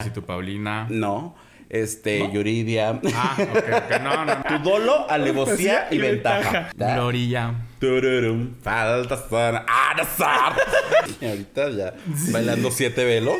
[0.00, 0.86] Si tu Paulina.
[0.90, 1.34] No.
[1.68, 3.00] Este, Yuridia.
[3.12, 4.00] Ah, ok, ok.
[4.00, 4.32] No, no.
[4.48, 6.70] Tu dolo, alevosía y ventaja.
[6.76, 7.52] Gloria.
[7.80, 9.18] Tururum, falta.
[9.66, 10.04] ¡Ah, no!
[11.20, 11.94] Y ahorita ya
[12.30, 13.38] bailando siete velos.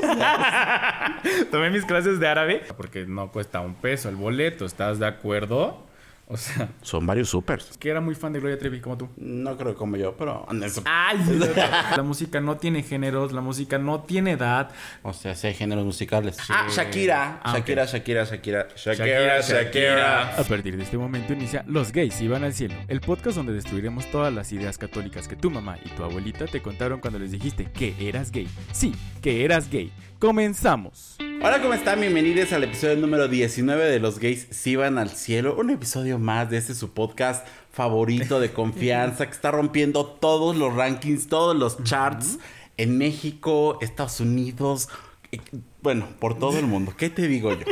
[1.52, 4.64] Tomé mis clases de árabe porque no cuesta un peso el boleto.
[4.64, 5.86] ¿Estás de acuerdo?
[6.30, 7.76] O sea, Son varios supers.
[7.78, 9.08] que era muy fan de Gloria Trevi como tú.
[9.16, 10.46] No creo como yo, pero.
[10.84, 11.18] Ay,
[11.96, 14.70] la música no tiene géneros, la música no tiene edad.
[15.02, 16.36] O sea, sí hay géneros musicales.
[16.50, 17.40] Ah, Shakira.
[17.42, 18.68] Ah, Shakira, Shakira, Shakira.
[18.76, 20.38] Shakira, Shakira.
[20.38, 24.10] A partir de este momento inicia Los Gays Iban al Cielo, el podcast donde destruiremos
[24.10, 27.70] todas las ideas católicas que tu mamá y tu abuelita te contaron cuando les dijiste
[27.72, 28.48] que eras gay.
[28.72, 29.90] Sí, que eras gay.
[30.18, 31.16] Comenzamos.
[31.40, 32.00] Hola, ¿cómo están?
[32.00, 35.54] Bienvenidos al episodio número 19 de Los Gays Si Van al Cielo.
[35.56, 40.74] Un episodio más de este su podcast favorito de confianza que está rompiendo todos los
[40.74, 42.40] rankings, todos los charts
[42.76, 44.88] en México, Estados Unidos,
[45.30, 45.38] eh,
[45.80, 46.92] bueno, por todo el mundo.
[46.96, 47.66] ¿Qué te digo yo?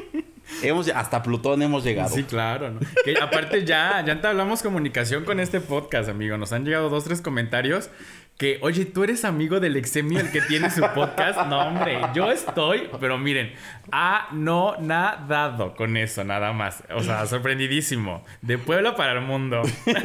[0.62, 2.14] Hemos, hasta Plutón hemos llegado.
[2.14, 2.70] Sí, claro.
[2.70, 2.80] ¿no?
[3.04, 6.38] Que aparte ya, ya entablamos comunicación con este podcast, amigo.
[6.38, 7.90] Nos han llegado dos, tres comentarios
[8.36, 11.46] que, oye, tú eres amigo del exemio, el que tiene su podcast.
[11.46, 13.54] No, hombre, yo estoy, pero miren,
[13.90, 16.82] ha no nadado con eso, nada más.
[16.94, 18.22] O sea, sorprendidísimo.
[18.42, 19.62] De Puebla para el mundo.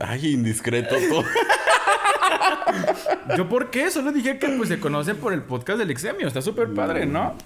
[0.00, 1.24] Ay, indiscreto todo.
[3.36, 3.90] ¿Yo por qué?
[3.90, 6.26] Solo dije que pues se conoce por el podcast del exemio.
[6.26, 7.36] Está súper padre, ¿no?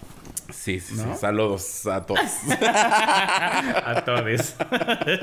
[0.51, 1.15] Sí, sí, ¿No?
[1.15, 1.21] sí.
[1.21, 2.23] Saludos a todos.
[2.61, 4.55] A todos.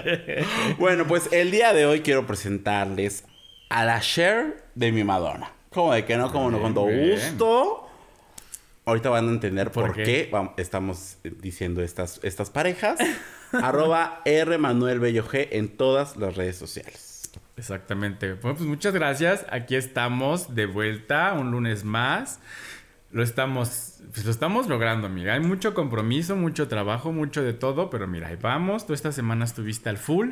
[0.78, 3.24] bueno, pues el día de hoy quiero presentarles
[3.70, 5.52] a la share de mi Madonna.
[5.72, 6.32] ¿Cómo de que no?
[6.32, 7.90] Como no, con todo gusto.
[8.86, 13.00] Ahorita van a entender por, ¿Por qué, estamos diciendo estas, estas parejas.
[13.52, 17.32] Arroba R Manuel Bello G en todas las redes sociales.
[17.58, 18.34] Exactamente.
[18.34, 19.46] Bueno, pues muchas gracias.
[19.50, 22.40] Aquí estamos de vuelta un lunes más.
[23.12, 25.34] Lo estamos, pues lo estamos logrando, amiga.
[25.34, 28.86] Hay mucho compromiso, mucho trabajo, mucho de todo, pero mira, ahí vamos.
[28.88, 30.32] Tú esta semana estuviste al full.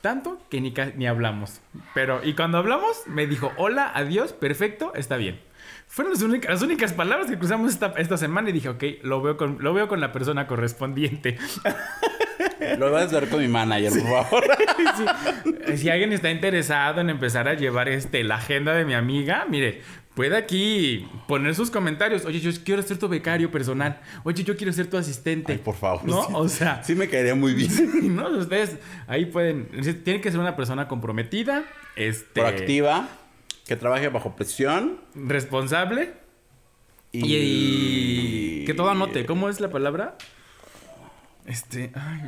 [0.00, 1.60] Tanto que ni, ni hablamos.
[1.94, 5.40] Pero, y cuando hablamos, me dijo, hola, adiós, perfecto, está bien.
[5.88, 9.22] Fueron las únicas, las únicas palabras que cruzamos esta, esta semana y dije, ok, lo
[9.22, 11.38] veo, con, lo veo con la persona correspondiente.
[12.78, 14.44] Lo vas a ver con mi manager, por favor.
[15.66, 15.76] Sí.
[15.76, 19.82] Si alguien está interesado en empezar a llevar este, la agenda de mi amiga, mire,
[20.18, 22.24] puede aquí poner sus comentarios.
[22.24, 24.00] Oye, yo quiero ser tu becario personal.
[24.24, 25.52] Oye, yo quiero ser tu asistente.
[25.52, 26.04] Ay, por favor.
[26.04, 26.26] ¿No?
[26.26, 26.32] sí.
[26.34, 27.70] O sea, Sí me caería muy bien.
[28.16, 28.28] ¿no?
[28.30, 29.68] Ustedes ahí pueden.
[30.02, 31.62] Tiene que ser una persona comprometida,
[31.94, 33.08] este, Proactiva,
[33.64, 34.98] que trabaje bajo presión.
[35.14, 36.14] responsable
[37.12, 37.36] Y...
[37.36, 39.24] y, que todo anote.
[39.24, 40.18] ¿Cómo es la palabra?
[41.46, 42.22] Este, ay,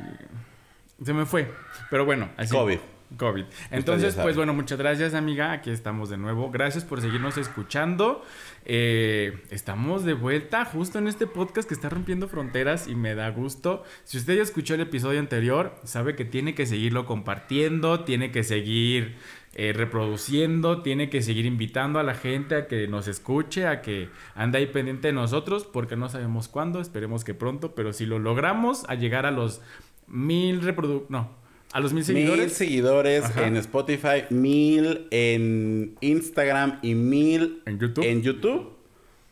[1.04, 1.52] se me fue.
[1.90, 2.54] Pero bueno, así.
[2.54, 2.78] COVID.
[3.16, 3.44] COVID.
[3.70, 5.52] Entonces, pues bueno, muchas gracias, amiga.
[5.52, 6.50] Aquí estamos de nuevo.
[6.50, 8.24] Gracias por seguirnos escuchando.
[8.64, 13.30] Eh, estamos de vuelta justo en este podcast que está rompiendo fronteras y me da
[13.30, 13.84] gusto.
[14.04, 18.44] Si usted ya escuchó el episodio anterior, sabe que tiene que seguirlo compartiendo, tiene que
[18.44, 19.16] seguir
[19.54, 24.08] eh, reproduciendo, tiene que seguir invitando a la gente a que nos escuche, a que
[24.36, 28.20] ande ahí pendiente de nosotros, porque no sabemos cuándo, esperemos que pronto, pero si lo
[28.20, 29.60] logramos a llegar a los
[30.06, 31.06] mil reprodu...
[31.08, 31.39] No,
[31.72, 32.52] a los mil Mil seguidores.
[32.52, 33.46] seguidores Ajá.
[33.46, 38.04] en Spotify, mil en Instagram y mil En YouTube.
[38.04, 38.76] en YouTube.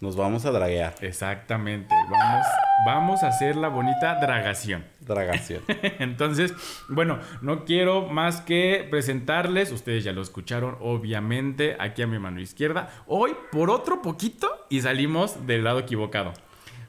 [0.00, 0.94] Nos vamos a draguear.
[1.00, 1.93] Exactamente.
[2.09, 2.47] Vamos,
[2.87, 4.84] vamos a hacer la bonita dragación.
[5.00, 5.62] Dragación.
[5.98, 6.54] Entonces,
[6.88, 12.41] bueno, no quiero más que presentarles, ustedes ya lo escucharon, obviamente, aquí a mi mano
[12.41, 12.91] izquierda.
[13.09, 16.32] Hoy, por otro poquito, y salimos del lado equivocado.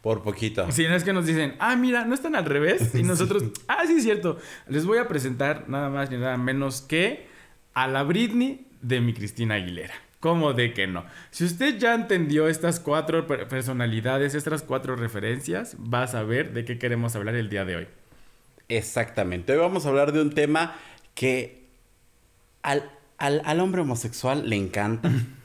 [0.01, 0.71] Por poquito.
[0.71, 2.95] Si no es que nos dicen, ah, mira, no están al revés.
[2.95, 4.37] Y nosotros, ah, sí, es cierto.
[4.67, 7.27] Les voy a presentar nada más ni nada menos que
[7.73, 9.93] a la Britney de mi Cristina Aguilera.
[10.21, 11.05] ¿Cómo de que no?
[11.31, 16.65] Si usted ya entendió estas cuatro per- personalidades, estas cuatro referencias, va a saber de
[16.65, 17.87] qué queremos hablar el día de hoy.
[18.67, 19.53] Exactamente.
[19.53, 20.75] Hoy vamos a hablar de un tema
[21.15, 21.63] que
[22.63, 25.09] al, al- al hombre homosexual le encanta.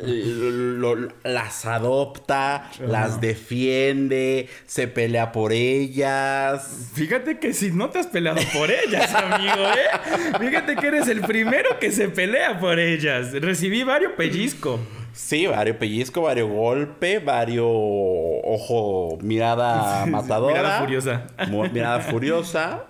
[0.00, 6.90] Lo- lo- las adopta, las defiende, se pelea por ellas.
[6.94, 10.36] Fíjate que si no te has peleado por ellas, amigo, ¿eh?
[10.38, 13.32] Fíjate que eres el primero que se pelea por ellas.
[13.32, 14.78] Recibí varios pellizco.
[15.12, 20.54] Sí, varios pellizco, varios golpe, varios ojo, mirada matadora.
[20.54, 21.26] Mirada furiosa.
[21.72, 22.84] Mirada furiosa.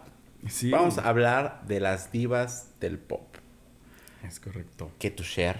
[0.48, 0.70] Sí.
[0.70, 3.22] Vamos a hablar de las divas del pop.
[4.26, 4.90] Es correcto.
[4.98, 5.56] Que tu Cher,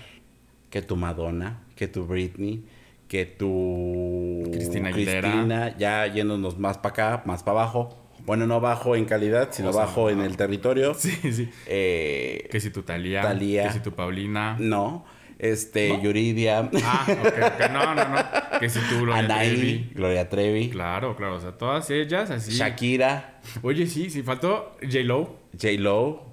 [0.71, 2.65] que tu Madonna, que tu Britney,
[3.09, 5.31] que tu Cristina Aguilera.
[5.31, 7.97] Cristina, ya yéndonos más para acá, más para abajo.
[8.27, 10.93] Bueno, no bajo en calidad, sino O sea, bajo en el territorio.
[10.95, 11.49] Sí, sí.
[11.67, 13.23] Eh, Que si tu Talía.
[13.23, 13.69] Thalía.
[13.69, 14.57] Que si tu Paulina.
[14.59, 15.07] No.
[15.39, 17.19] este, Yuridia, Ah, ok,
[17.61, 17.71] ok.
[17.73, 18.19] No, no, no.
[18.61, 19.91] Que si tú, Gloria Trevi.
[19.95, 21.37] Gloria Trevi, Claro, claro.
[21.37, 22.51] O sea, todas ellas así.
[22.51, 24.23] Shakira, Oye, sí, sí.
[24.23, 26.27] Faltó J-Lo, J-Lo,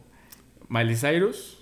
[0.67, 1.54] Miley Cyrus.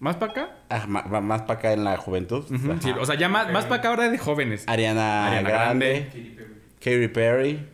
[0.00, 0.58] ¿Más para acá?
[0.68, 2.44] ah, ma- ma- más para acá en la juventud.
[2.52, 2.80] Ujú, Ajá.
[2.82, 4.64] sí, o sea, ya más, más para acá ahora de jóvenes.
[4.66, 6.44] Ariana, Ariana Grande, Grande.
[6.80, 7.66] Katy Perry,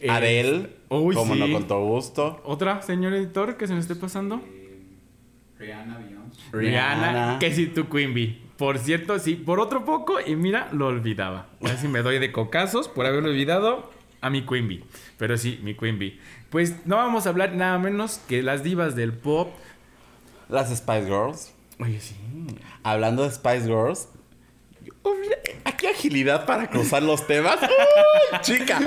[0.00, 1.40] Eh, Adele, uy, como sí.
[1.40, 2.40] no con todo gusto.
[2.44, 4.40] ¿Otra, señor editor, que se me esté pasando?
[5.58, 6.40] Rihanna, Beyoncé.
[6.52, 8.40] Rihanna, que si tu Queen Bee.
[8.56, 11.46] Por cierto, sí, por otro poco, y mira, lo olvidaba.
[11.62, 13.90] Casi me doy de cocazos por haberlo olvidado
[14.20, 14.84] a mi Queen Bee.
[15.18, 16.18] Pero sí, mi Queen Bee.
[16.50, 19.50] Pues no vamos a hablar nada menos que las divas del pop.
[20.50, 21.52] Las Spice Girls.
[21.78, 22.14] Oye, sí.
[22.82, 24.08] Hablando de Spice Girls.
[25.02, 25.12] oh,
[25.64, 27.56] Aquí agilidad para cruzar los temas.
[27.62, 28.80] ¡Uy, chica!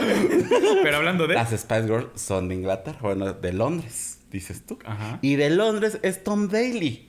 [0.83, 1.35] Pero hablando de.
[1.35, 4.77] Las Spice Girls son de Inglaterra, bueno, de Londres, dices tú.
[4.85, 5.19] Ajá.
[5.21, 7.07] Y de Londres es Tom Daly,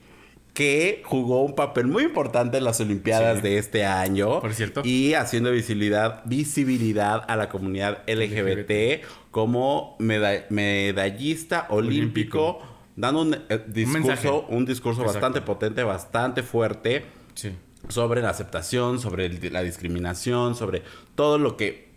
[0.53, 3.43] que jugó un papel muy importante en las Olimpiadas Sí.
[3.43, 4.39] de este año.
[4.39, 4.81] Por cierto.
[4.83, 12.74] Y haciendo visibilidad, visibilidad a la comunidad LGBT, como meda- medallista olímpico, Olímpico.
[12.95, 14.29] Dando un eh, discurso, mensaje.
[14.49, 15.19] un discurso Exacto.
[15.21, 17.51] bastante potente, bastante fuerte Sí.
[17.89, 20.83] sobre la aceptación, sobre el- la discriminación, sobre
[21.15, 21.89] todo lo que,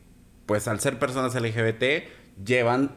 [0.47, 2.09] pues al ser personas LGBT,
[2.45, 2.91] llevan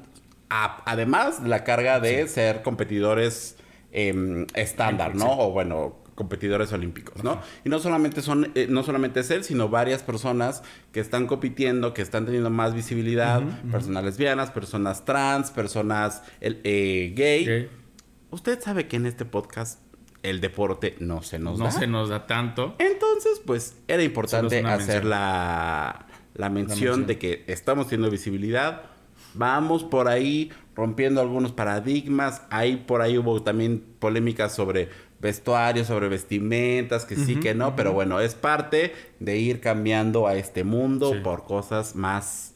[0.49, 3.55] a- además la carga de ser competidores
[3.93, 5.25] em, estándar, ¿no?
[5.25, 5.31] Sí.
[5.37, 7.41] O bueno, competidores olímpicos, ¿no?
[7.65, 10.63] Y no solamente son, eh, no solamente es él, sino varias personas
[10.93, 17.65] que están compitiendo, que están teniendo más visibilidad, personas lesbianas, personas trans, personas eh, gay.
[17.65, 17.71] Ok.
[18.31, 19.79] Usted sabe que en este podcast
[20.23, 21.71] el deporte no se nos No da.
[21.71, 22.75] se nos da tanto.
[22.79, 25.09] Entonces, pues era importante hacer mención.
[25.09, 26.05] la,
[26.35, 27.07] la mención mención.
[27.07, 28.83] de que estamos teniendo visibilidad.
[29.33, 32.41] Vamos por ahí rompiendo algunos paradigmas.
[32.49, 34.89] Ahí por ahí hubo también polémicas sobre
[35.19, 37.75] vestuario, sobre vestimentas, que sí, que no.
[37.75, 41.19] Pero bueno, es parte de ir cambiando a este mundo Sí.
[41.23, 42.50] por cosas más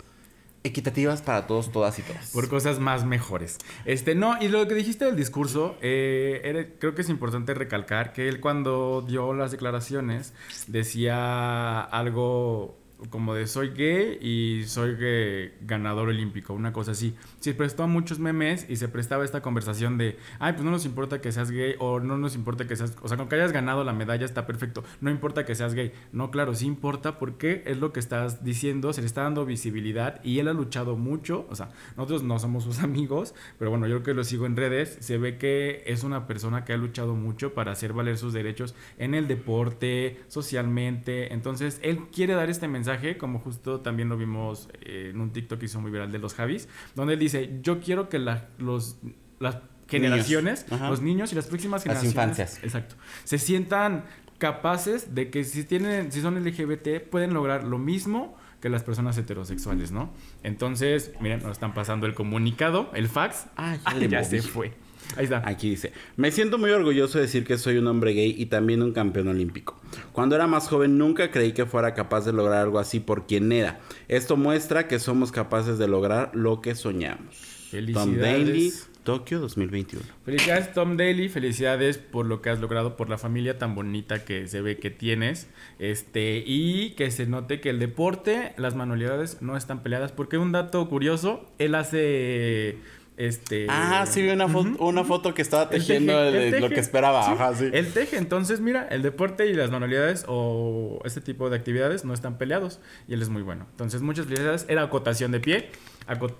[0.65, 2.31] equitativas para todos, todas y todos.
[2.33, 3.57] Por cosas más mejores.
[3.85, 8.27] Este, no, y lo que dijiste del discurso, eh, creo que es importante recalcar que
[8.27, 10.33] él cuando dio las declaraciones
[10.67, 12.77] decía algo
[13.09, 17.15] como de soy gay y soy gay ganador olímpico, una cosa así.
[17.39, 20.85] Se prestó a muchos memes y se prestaba esta conversación de, ay, pues no nos
[20.85, 23.51] importa que seas gay o no nos importa que seas, o sea, con que hayas
[23.51, 25.91] ganado la medalla está perfecto, no importa que seas gay.
[26.11, 30.23] No, claro, sí importa porque es lo que estás diciendo, se le está dando visibilidad
[30.23, 34.03] y él ha luchado mucho, o sea, nosotros no somos sus amigos, pero bueno, yo
[34.03, 37.53] que lo sigo en redes, se ve que es una persona que ha luchado mucho
[37.53, 42.84] para hacer valer sus derechos en el deporte, socialmente, entonces él quiere dar este mensaje,
[43.17, 46.33] como justo también lo vimos eh, en un TikTok que hizo muy viral de los
[46.33, 48.97] Javis, donde él dice, yo quiero que la- los,
[49.39, 52.63] las generaciones, los niños y las próximas Las generaciones, infancias.
[52.63, 54.05] exacto, se sientan
[54.37, 59.17] capaces de que si tienen, si son LGBT, pueden lograr lo mismo que las personas
[59.17, 60.11] heterosexuales, ¿no?
[60.43, 63.45] Entonces, miren, nos están pasando el comunicado, el fax.
[63.57, 64.73] Ah, ya Ah, ya se fue.
[65.15, 65.41] Ahí está.
[65.45, 68.81] Aquí dice, me siento muy orgulloso de decir que soy un hombre gay y también
[68.81, 69.79] un campeón olímpico.
[70.11, 73.51] Cuando era más joven nunca creí que fuera capaz de lograr algo así por quien
[73.51, 73.79] era.
[74.07, 77.55] Esto muestra que somos capaces de lograr lo que soñamos.
[77.93, 78.89] Tom Daly, Felicidades.
[79.05, 80.03] Tokio 2021.
[80.25, 84.47] Felicidades Tom Daly, felicidades por lo que has logrado, por la familia tan bonita que
[84.47, 85.47] se ve que tienes,
[85.77, 90.51] este y que se note que el deporte, las manualidades no están peleadas, porque un
[90.51, 92.79] dato curioso, él hace
[93.17, 96.79] este Ah, sí vi una, fo- una foto que estaba teje, tejiendo de- lo que
[96.79, 97.23] esperaba.
[97.25, 97.69] Sí, Ajá, sí.
[97.71, 102.13] Él teje, entonces mira, el deporte y las manualidades o este tipo de actividades no
[102.13, 103.65] están peleados y él es muy bueno.
[103.71, 104.65] Entonces, muchas felicidades.
[104.67, 105.69] Era acotación de pie,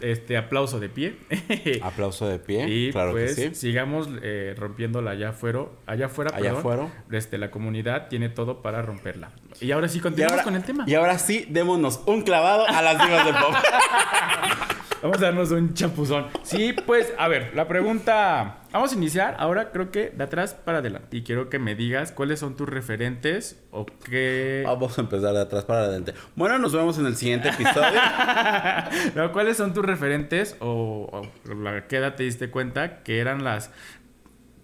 [0.01, 1.17] este aplauso de pie.
[1.81, 2.67] Aplauso de pie.
[2.69, 3.55] y claro pues que sí.
[3.55, 6.91] sigamos eh, rompiéndola allá afuera, allá afuera, Allá perdón.
[7.11, 9.31] Este, la comunidad tiene todo para romperla.
[9.61, 10.83] Y ahora sí continuamos ahora, con el tema.
[10.87, 13.53] y ahora sí, démonos un clavado a las divas del pop.
[15.05, 16.25] Vamos a darnos un chapuzón.
[16.41, 18.63] Sí, pues, a ver, la pregunta.
[18.71, 21.15] Vamos a iniciar ahora, creo que de atrás para adelante.
[21.17, 24.63] Y quiero que me digas cuáles son tus referentes o qué.
[24.65, 26.15] Vamos a empezar de atrás para adelante.
[26.35, 28.01] Bueno, nos vemos en el siguiente episodio.
[29.15, 33.43] No, ¿Cuáles son tus referentes o, o la qué edad te diste cuenta que eran
[33.43, 33.69] las,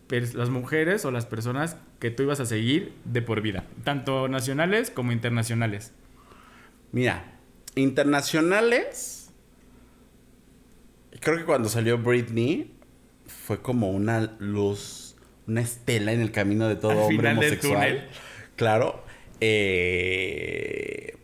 [0.09, 3.65] las mujeres o las personas que tú ibas a seguir de por vida?
[3.83, 5.93] Tanto nacionales como internacionales.
[6.91, 7.25] Mira,
[7.75, 9.20] internacionales.
[11.21, 12.73] Creo que cuando salió Britney
[13.27, 15.15] fue como una luz,
[15.47, 17.87] una estela en el camino de todo Al hombre final del homosexual.
[17.89, 18.09] túnel.
[18.57, 19.03] Claro.
[19.39, 21.15] Eh,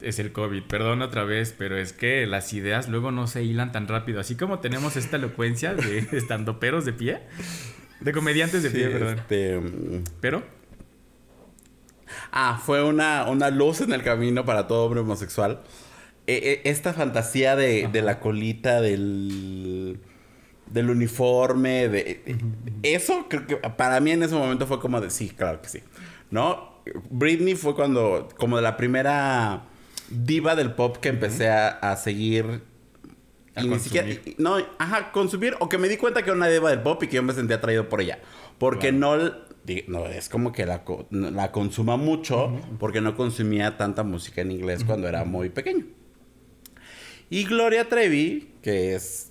[0.00, 3.70] Es el COVID, perdón otra vez, pero es que las ideas luego no se hilan
[3.70, 4.18] tan rápido.
[4.20, 7.20] Así como tenemos esta elocuencia de estandoperos de pie.
[8.00, 9.18] De comediantes de Sí, pie, perdón.
[9.18, 9.60] este,
[10.22, 10.42] Pero,
[12.32, 15.60] Ah, fue una, una luz en el camino para todo hombre homosexual.
[16.26, 19.98] Eh, eh, esta fantasía de, de la colita, del,
[20.66, 22.22] del uniforme, de...
[22.82, 25.80] Eso creo que para mí en ese momento fue como de, sí, claro que sí.
[26.30, 26.82] ¿No?
[27.10, 29.64] Britney fue cuando, como de la primera
[30.10, 32.62] diva del pop que empecé a, a seguir.
[33.56, 34.08] A y ni siquiera,
[34.38, 37.08] no, ajá, consumir, o que me di cuenta que era una diva del pop y
[37.08, 38.20] que yo me sentía atraído por ella.
[38.58, 39.16] Porque no,
[39.88, 44.84] no, es como que la, la consuma mucho, porque no consumía tanta música en inglés
[44.84, 45.86] cuando era muy pequeño.
[47.30, 49.30] Y Gloria Trevi, que es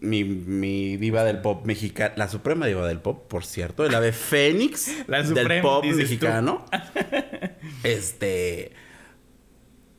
[0.00, 4.12] mi, mi diva del pop mexicano, la suprema diva del pop, por cierto, el ave
[4.12, 6.28] fénix La del suprema, pop dices tú.
[6.28, 6.64] mexicano.
[7.82, 8.72] este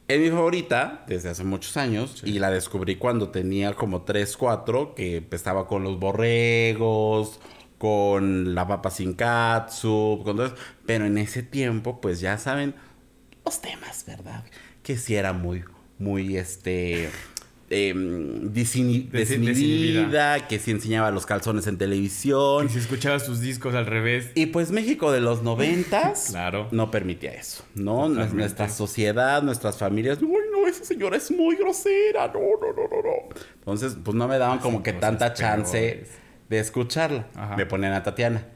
[0.07, 4.93] es mi favorita desde hace muchos años y la descubrí cuando tenía como 3, 4,
[4.93, 7.39] que empezaba con los borregos,
[7.77, 10.55] con la papa sin catsup, con todo eso.
[10.85, 12.75] Pero en ese tiempo, pues ya saben
[13.45, 14.43] los temas, ¿verdad?
[14.83, 15.63] Que sí era muy,
[15.97, 17.09] muy, este...
[19.21, 22.65] desinhibida, que sí enseñaba los calzones en televisión.
[22.65, 24.29] y si escuchabas sus discos al revés.
[24.35, 26.67] Y pues México de los noventas Claro.
[26.71, 28.07] no permitía eso, ¿no?
[28.07, 28.35] Totalmente.
[28.35, 33.01] Nuestra sociedad, nuestras familias, uy, no, esa señora es muy grosera, no, no, no, no,
[33.01, 33.35] no.
[33.55, 36.09] Entonces, pues no me daban como que tanta chance peores.
[36.49, 37.27] de escucharla.
[37.35, 37.55] Ajá.
[37.57, 38.47] Me ponían a Tatiana,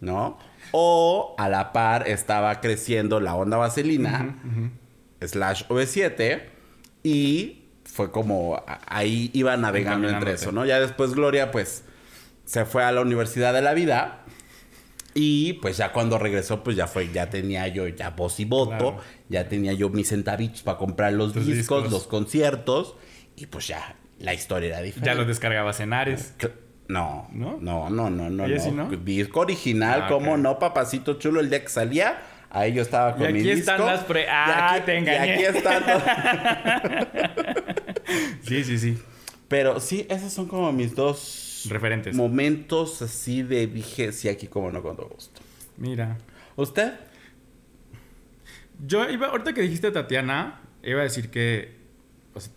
[0.00, 0.38] ¿no?
[0.72, 4.36] O a la par estaba creciendo la onda vaselina,
[5.22, 6.42] slash OV7,
[7.02, 7.57] y
[7.92, 10.64] fue como ahí iba navegando entre eso, ¿no?
[10.64, 11.84] Ya después Gloria, pues,
[12.44, 14.20] se fue a la Universidad de la Vida.
[15.14, 18.76] Y pues ya cuando regresó, pues ya fue, ya tenía yo ya voz y voto,
[18.76, 18.98] Claro.
[19.28, 21.90] ya tenía yo mis centavitos para comprar los discos, discos.
[21.90, 22.94] los conciertos,
[23.34, 25.08] y pues ya la historia era diferente.
[25.10, 26.34] Ya lo descargabas en Ares.
[26.86, 27.58] No, ¿No?
[27.60, 28.62] no, no, no, no, ¿Ella no.
[28.62, 28.88] sí no?
[28.90, 32.18] Disco original, Ah, cómo no, papacito chulo, el día que salía,
[32.50, 33.72] ahí yo estaba con Y mi aquí disco.
[33.72, 35.40] están las pre- Y Ah, aquí- te engañé.
[35.40, 35.82] Y aquí están.
[38.42, 38.98] Sí, sí, sí.
[39.48, 42.14] Pero sí, esos son como mis dos Referentes.
[42.14, 45.40] momentos así de dije, sí, aquí como no, con todo gusto.
[45.76, 46.18] Mira.
[46.56, 46.94] ¿Usted?
[48.86, 51.76] Yo iba, ahorita que dijiste Tatiana, iba a decir que.
[52.34, 52.52] o sea,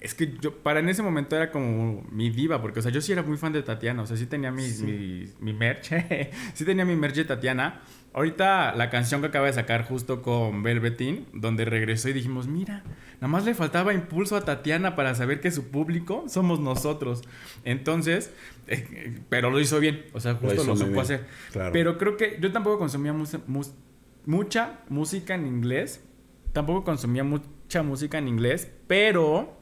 [0.00, 3.00] es que yo, para en ese momento era como mi diva, porque, o sea, yo
[3.00, 5.90] sí era muy fan de Tatiana, o sea, sí tenía mi, mi, mi merch,
[6.54, 7.80] sí tenía mi merch de Tatiana.
[8.14, 12.82] Ahorita la canción que acaba de sacar justo con Velveteen, donde regresó y dijimos, mira,
[13.14, 17.22] nada más le faltaba impulso a Tatiana para saber que su público somos nosotros.
[17.64, 18.30] Entonces,
[18.66, 21.24] eh, eh, pero lo hizo bien, o sea, justo lo muy supo hacer.
[21.52, 21.72] claro.
[21.72, 23.72] Pero creo que yo tampoco consumía mus- mus-
[24.26, 26.04] mucha música en inglés.
[26.52, 29.56] Tampoco consumía mucha música en inglés, pero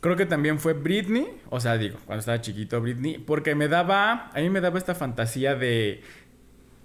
[0.00, 4.30] creo que también fue Britney, o sea, digo, cuando estaba chiquito Britney, porque me daba,
[4.32, 6.02] a mí me daba esta fantasía de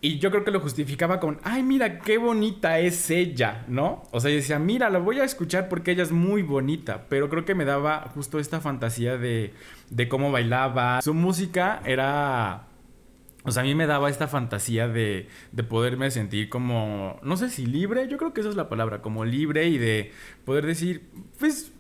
[0.02, 4.04] y yo creo que lo justificaba con, ay, mira qué bonita es ella, ¿no?
[4.12, 7.30] O sea, yo decía, mira, la voy a escuchar porque ella es muy bonita, pero
[7.30, 9.54] creo que me daba justo esta fantasía de,
[9.92, 11.02] de cómo bailaba.
[11.02, 12.68] Su música era...
[13.44, 17.50] O sea, a mí me daba esta fantasía de, de poderme sentir como, no sé
[17.50, 20.12] si libre, yo creo que esa es la palabra, como libre y de
[20.46, 21.72] poder decir, pues,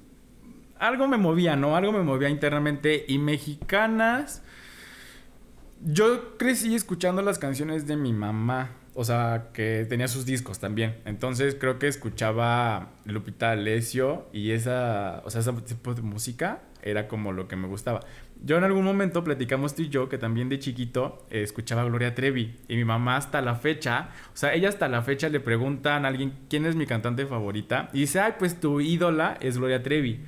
[0.79, 1.75] algo me movía, ¿no?
[1.75, 3.05] Algo me movía internamente.
[3.07, 4.43] Y mexicanas,
[5.83, 8.77] yo crecí escuchando las canciones de mi mamá.
[8.93, 10.97] O sea, que tenía sus discos también.
[11.05, 17.07] Entonces creo que escuchaba Lupita Alessio y esa, o sea, ese tipo de música era
[17.07, 18.01] como lo que me gustaba.
[18.43, 22.15] Yo en algún momento platicamos tú y yo que también de chiquito eh, escuchaba Gloria
[22.15, 26.03] Trevi y mi mamá hasta la fecha, o sea, ella hasta la fecha le preguntan
[26.03, 29.83] a alguien quién es mi cantante favorita y dice, ay, pues tu ídola es Gloria
[29.83, 30.21] Trevi.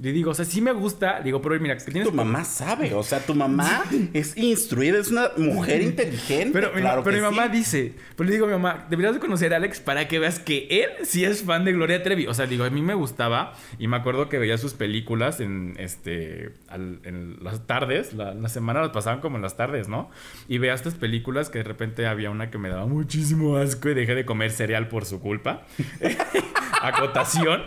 [0.00, 2.94] Le digo, o sea, sí me gusta, le digo, pero mira, tienes Tu mamá sabe,
[2.94, 6.50] o sea, tu mamá es instruida, es una mujer inteligente.
[6.52, 7.58] Pero, mi, claro pero que mi mamá sí.
[7.58, 10.38] dice, pero le digo a mi mamá, deberías de conocer a Alex para que veas
[10.38, 12.28] que él sí es fan de Gloria Trevi.
[12.28, 15.74] O sea, digo, a mí me gustaba y me acuerdo que veía sus películas en
[15.78, 20.10] este al- en las tardes, la, la semana las pasaban como en las tardes, ¿no?
[20.46, 23.94] Y veía estas películas que de repente había una que me daba muchísimo asco y
[23.94, 25.66] dejé de comer cereal por su culpa.
[26.82, 27.62] Acotación.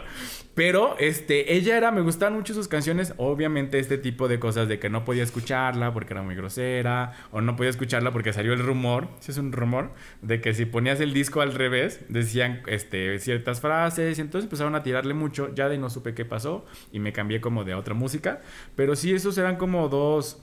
[0.53, 3.13] Pero este, ella era, me gustaban mucho sus canciones.
[3.17, 7.39] Obviamente, este tipo de cosas de que no podía escucharla porque era muy grosera, o
[7.39, 9.91] no podía escucharla porque salió el rumor, si es un rumor,
[10.21, 14.75] de que si ponías el disco al revés, decían este, ciertas frases, y entonces empezaron
[14.75, 15.53] a tirarle mucho.
[15.55, 18.41] Ya de no supe qué pasó y me cambié como de otra música.
[18.75, 20.41] Pero sí, esos eran como dos.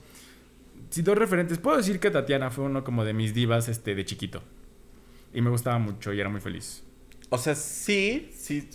[0.89, 1.59] Sí, dos referentes.
[1.59, 4.41] Puedo decir que Tatiana fue uno como de mis divas este, de chiquito.
[5.35, 6.83] Y me gustaba mucho y era muy feliz.
[7.29, 8.67] O sea, sí, sí.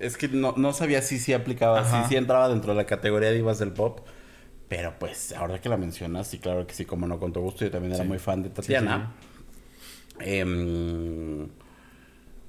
[0.00, 2.02] Es que no, no sabía si sí aplicaba, Ajá.
[2.04, 4.00] si sí entraba dentro de la categoría de divas del pop.
[4.68, 7.64] Pero pues, ahora que la mencionas, sí, claro que sí, como no, con todo gusto.
[7.64, 8.08] Yo también era Sí.
[8.08, 9.12] muy fan de Sí, Tatiana.
[10.20, 11.48] Em,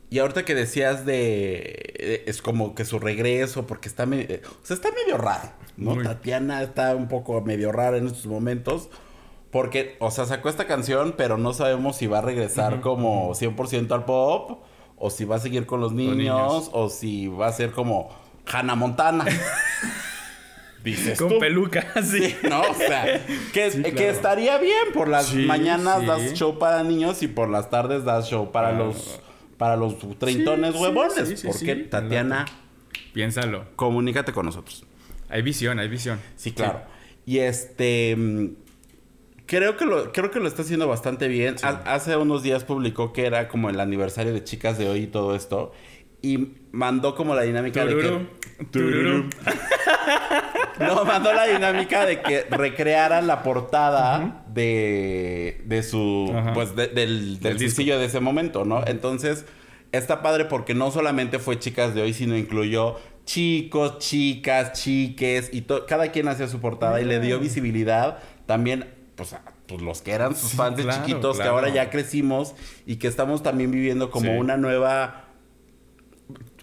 [0.10, 1.94] y ahorita que decías de...
[1.98, 4.40] eh, Es como que su regreso, porque está medio...
[4.46, 5.96] O sea, está medio raro, ¿no?
[5.96, 6.04] Muy.
[6.04, 8.90] Tatiana está un poco medio rara en estos momentos.
[9.52, 13.92] Porque, o sea, sacó esta canción, pero no sabemos si va a regresar como 100%
[13.94, 14.64] al pop,
[15.02, 16.70] o si va a seguir con los niños, niños.
[16.74, 18.10] o si va a ser como
[18.52, 19.26] Hannah Montana.
[20.84, 21.40] Dices Con tú.
[21.40, 22.24] peluca, sí.
[22.30, 22.62] Sí, ¿no?
[22.62, 24.92] O sea, que, Sí, que estaría bien.
[24.94, 28.70] Por las Sí, mañanas das show para niños y por las tardes das show para
[28.70, 28.72] Ah.
[28.74, 29.20] los
[29.58, 31.28] para los treintones huevones.
[31.30, 31.76] sí, sí, porque.
[31.76, 32.46] Tatiana,
[33.14, 33.66] Piénsalo.
[33.76, 34.84] comunícate con nosotros.
[35.30, 36.20] Hay visión, hay visión.
[36.36, 36.82] Sí, claro.
[37.28, 38.48] Y este mm,
[39.52, 41.56] creo que lo creo que lo está haciendo bastante bien.
[41.64, 45.08] Ha- hace unos días publicó que era como el aniversario de chicas de hoy y
[45.08, 45.74] todo esto
[46.22, 48.08] y mandó como la dinámica de que.
[50.80, 57.40] No, mandó la dinámica de que recrearan la portada de, de su, pues, de- del,
[57.40, 58.84] del sencillo de ese momento, ¿no?
[58.88, 59.46] Entonces,
[59.92, 65.62] está padre porque no solamente fue chicas de hoy, sino incluyó chicos, chicas, chiques, y
[65.88, 68.18] cada quien hacía su portada y le dio visibilidad
[68.48, 68.86] también,
[69.22, 71.90] pues, a pues, los que eran sus Sí, fans de claro, chiquitos, que ahora ya
[71.90, 74.38] crecimos y que estamos también viviendo como Sí.
[74.38, 75.26] una nueva...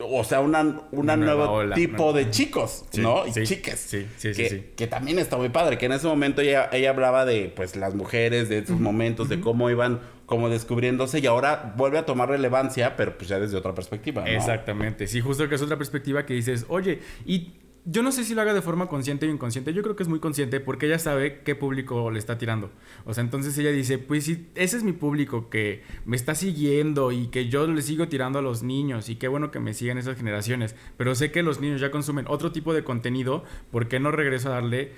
[0.00, 3.26] O sea, una, una Una nueva nueva ola, tipo nueva- de chicos, Sí, ¿no?
[3.26, 3.78] Y chiques.
[3.80, 4.64] sí, sí, sí, que, sí.
[4.76, 5.76] que también está muy padre.
[5.76, 9.40] Que en ese momento ella, ella hablaba de pues las mujeres, de esos momentos, de
[9.40, 13.74] cómo iban como descubriéndose y ahora vuelve a tomar relevancia, pero pues ya desde otra
[13.74, 14.22] perspectiva.
[14.22, 14.28] ¿no?
[14.28, 15.06] Exactamente.
[15.08, 17.54] Sí, justo que es otra perspectiva que dices, oye, y
[17.90, 19.72] yo no sé si lo haga de forma consciente o inconsciente.
[19.72, 22.70] Yo creo que es muy consciente porque ella sabe qué público le está tirando.
[23.06, 27.12] O sea, entonces ella dice, pues si ese es mi público que me está siguiendo
[27.12, 29.96] y que yo le sigo tirando a los niños y qué bueno que me sigan
[29.96, 30.76] esas generaciones.
[30.98, 33.42] Pero sé que los niños ya consumen otro tipo de contenido.
[33.70, 34.92] ¿Por qué no regreso a darle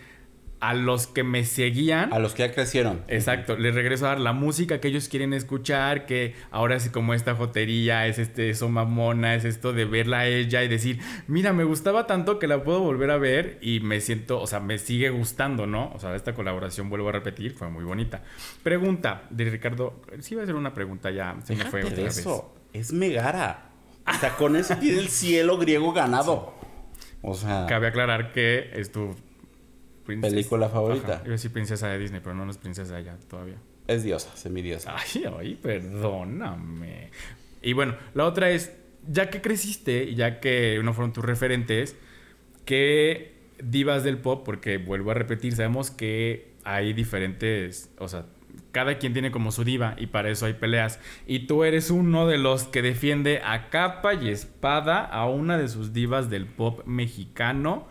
[0.61, 2.13] a los que me seguían?
[2.13, 3.03] A los que ya crecieron.
[3.09, 7.15] Exacto, les regreso a dar la música que ellos quieren escuchar, que ahora es como
[7.15, 11.53] esta jotería, es este eso mamona, es esto de verla a ella y decir, mira,
[11.53, 14.79] me gustaba tanto que la puedo volver a ver y me siento, o sea, me
[14.79, 15.93] sigue gustando, ¿no?
[15.95, 18.23] O sea, esta colaboración, vuelvo a repetir, fue muy bonita.
[18.63, 22.05] Pregunta de Ricardo, sí iba a hacer una pregunta ya, se me fue otra de
[22.05, 22.19] vez.
[22.19, 22.55] eso.
[22.73, 23.71] Es Megara.
[24.07, 26.55] O sea, con eso tiene el cielo griego ganado.
[27.23, 28.91] O sea, Cabe aclarar que es
[30.19, 31.15] Película favorita.
[31.15, 33.57] Ajá, a decir princesa de Disney, pero no, no es princesa ya todavía.
[33.87, 34.95] es diosa, semidiosa.
[34.97, 37.11] Ay, ay, perdóname.
[37.63, 38.73] Y bueno, la otra es,
[39.09, 41.97] ya que creciste y ya que no fueron tus referentes,
[42.65, 44.45] ¿qué divas del pop?
[44.45, 48.27] Porque vuelvo a repetir, sabemos que hay diferentes, o sea,
[48.73, 51.01] cada quien tiene como su diva y para eso hay peleas.
[51.27, 55.69] Y tú eres uno de los que defiende a capa y espada a una de
[55.69, 57.89] sus divas del pop mexicano.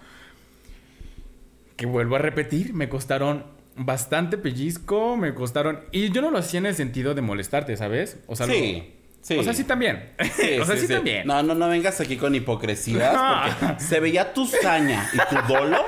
[1.80, 3.46] Que vuelvo a repetir, me costaron
[3.78, 5.80] bastante pellizco, me costaron...
[5.94, 8.18] Y yo no lo hacía en el sentido de molestarte, ¿sabes?
[8.28, 9.38] O sea, Sí, sí.
[9.38, 10.10] O sea, sí también.
[10.36, 10.94] Sí, o sea, sí, sí, sí.
[10.96, 11.26] también.
[11.26, 13.16] No, no, no vengas aquí con hipocresías
[13.70, 15.86] porque se veía tu saña y tu dolo,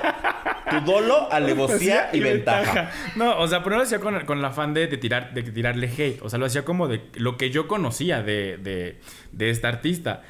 [0.69, 2.89] tu dolo, alevosía y ventaja.
[3.17, 5.43] No, o sea, pero no lo hacía con, con el afán de, de tirar, de
[5.43, 6.21] tirarle hate.
[6.21, 8.97] O sea, lo hacía como de lo que yo conocía de, de,
[9.33, 10.23] de esta artista.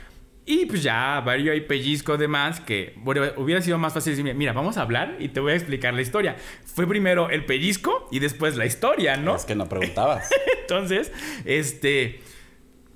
[0.46, 4.34] Y pues ya, varios hay pellizco de más que bueno, hubiera sido más fácil decirme,
[4.34, 6.36] mira, vamos a hablar y te voy a explicar la historia.
[6.66, 9.36] Fue primero el pellizco y después la historia, ¿no?
[9.36, 10.30] Es que no preguntabas.
[10.62, 11.12] Entonces,
[11.46, 12.22] este,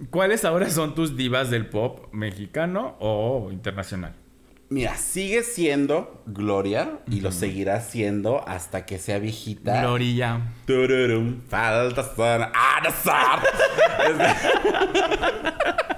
[0.09, 4.15] ¿cuáles ahora son tus divas del pop mexicano o internacional?
[4.69, 9.81] Mira, sigue siendo Gloria y lo seguirá siendo hasta que sea viejita.
[9.81, 10.53] Gloria.
[10.65, 12.25] Tururum, falta son.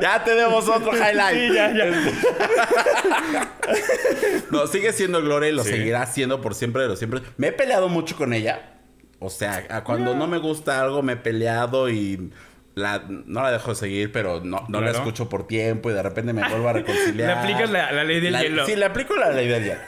[0.00, 1.48] ya tenemos otro highlight.
[1.50, 1.86] Sí, ya, ya.
[4.50, 5.70] no, sigue siendo Gloria y lo Sí.
[5.70, 7.20] seguirá siendo por siempre de los siempre.
[7.36, 8.74] Me he peleado mucho con ella.
[9.20, 12.30] O sea, cuando no me gusta algo me he peleado y
[12.76, 16.02] la, no la dejo de seguir, pero no, no la escucho por tiempo y de
[16.02, 17.28] repente me vuelvo a reconciliar.
[17.34, 18.64] Le aplicas la- la ley del La- hielo.
[18.66, 19.80] Sí, le aplico la ley del hielo.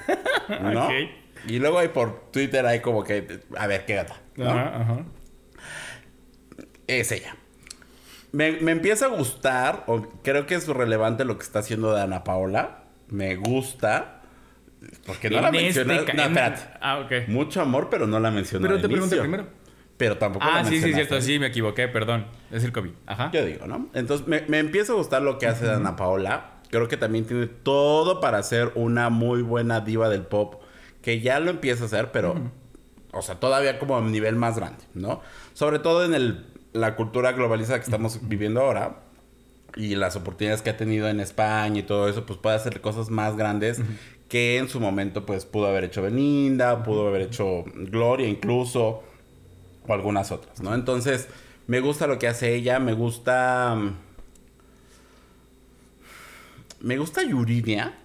[0.72, 0.88] ¿No?
[1.46, 4.16] Y luego ahí por Twitter hay como que, a ver, qué gata.
[4.36, 4.50] ¿no?
[4.50, 5.04] Ajá, ajá.
[6.88, 7.36] Es ella.
[8.32, 12.24] Me, me empieza a gustar, o creo que es relevante lo que está haciendo Ana
[12.24, 12.84] Paola.
[13.08, 14.22] Me gusta.
[15.06, 16.14] Porque no la En este mencionas.
[16.14, 16.62] no, espérate.
[16.80, 17.28] Ah, ok.
[17.28, 18.66] Mucho amor, pero no la mencionó.
[18.68, 19.46] Pero te pregunté primero.
[19.96, 21.20] Pero tampoco la Ah, sí, sí, cierto.
[21.20, 22.26] Sí, me equivoqué, perdón.
[22.50, 22.90] Es el COVID.
[23.06, 23.30] Ajá.
[23.32, 23.88] Yo digo, ¿no?
[23.92, 26.52] Entonces me, me empieza a gustar lo que hace Ana Paola.
[26.70, 30.62] Creo que también tiene todo para ser una muy buena diva del pop.
[31.02, 32.34] Que ya lo empieza a hacer, pero.
[33.12, 35.20] O sea, todavía como a nivel más grande, ¿no?
[35.52, 39.02] Sobre todo en el, la cultura globalizada que estamos viviendo ahora.
[39.76, 43.08] Y las oportunidades que ha tenido en España y todo eso, pues puede hacer cosas
[43.08, 43.80] más grandes
[44.28, 49.02] que en su momento pues pudo haber hecho Belinda, pudo haber hecho Gloria incluso,
[49.86, 50.74] o algunas otras, ¿no?
[50.74, 51.28] Entonces,
[51.66, 53.76] me gusta lo que hace ella, me gusta...
[56.80, 57.98] Me gusta Yuridia,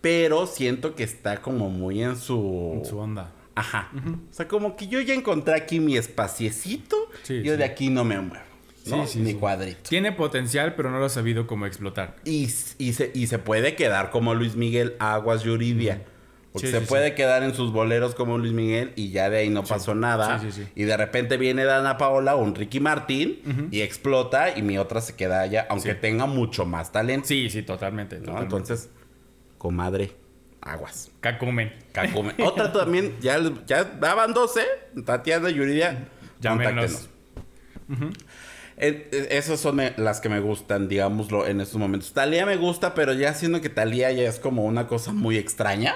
[0.00, 2.72] pero siento que está como muy en su...
[2.74, 3.32] En su onda.
[3.54, 3.90] Ajá.
[4.30, 7.58] O sea, como que yo ya encontré aquí mi espaciecito, Sí, yo sí.
[7.58, 8.44] de aquí no me muevo.
[8.86, 9.06] ¿no?
[9.06, 9.36] Sí, sí, mi sí.
[9.36, 9.88] cuadrito.
[9.88, 12.16] Tiene potencial, pero no lo ha sabido cómo explotar.
[12.24, 16.02] Y, y, se, y se puede quedar como Luis Miguel Aguas Yuridia.
[16.52, 17.14] Porque Sí, se sí, puede sí.
[17.16, 20.38] quedar en sus boleros como Luis Miguel y ya de ahí no pasó nada.
[20.38, 20.68] Sí, sí, sí.
[20.76, 25.00] Y de repente viene Dana Paola o un Ricky Martín y explota y mi otra
[25.00, 27.26] se queda allá, aunque tenga mucho más talento.
[27.28, 28.16] Sí, sí, totalmente.
[28.18, 28.26] ¿no?
[28.26, 28.56] totalmente.
[28.56, 28.90] Entonces,
[29.58, 30.12] comadre,
[30.64, 31.10] aguas.
[31.20, 31.72] Cacumen.
[31.92, 32.34] Cacume.
[32.44, 34.62] Otra también, ya, ya daban 12,
[35.04, 36.08] Tatiana Yuridia,
[36.40, 37.08] Llámenos.
[37.88, 38.14] contáctenos.
[38.76, 42.12] Eh, eh, esas son eh, las que me gustan, digámoslo, en estos momentos.
[42.12, 45.94] Talía me gusta, pero ya siendo que Talía ya es como una cosa muy extraña.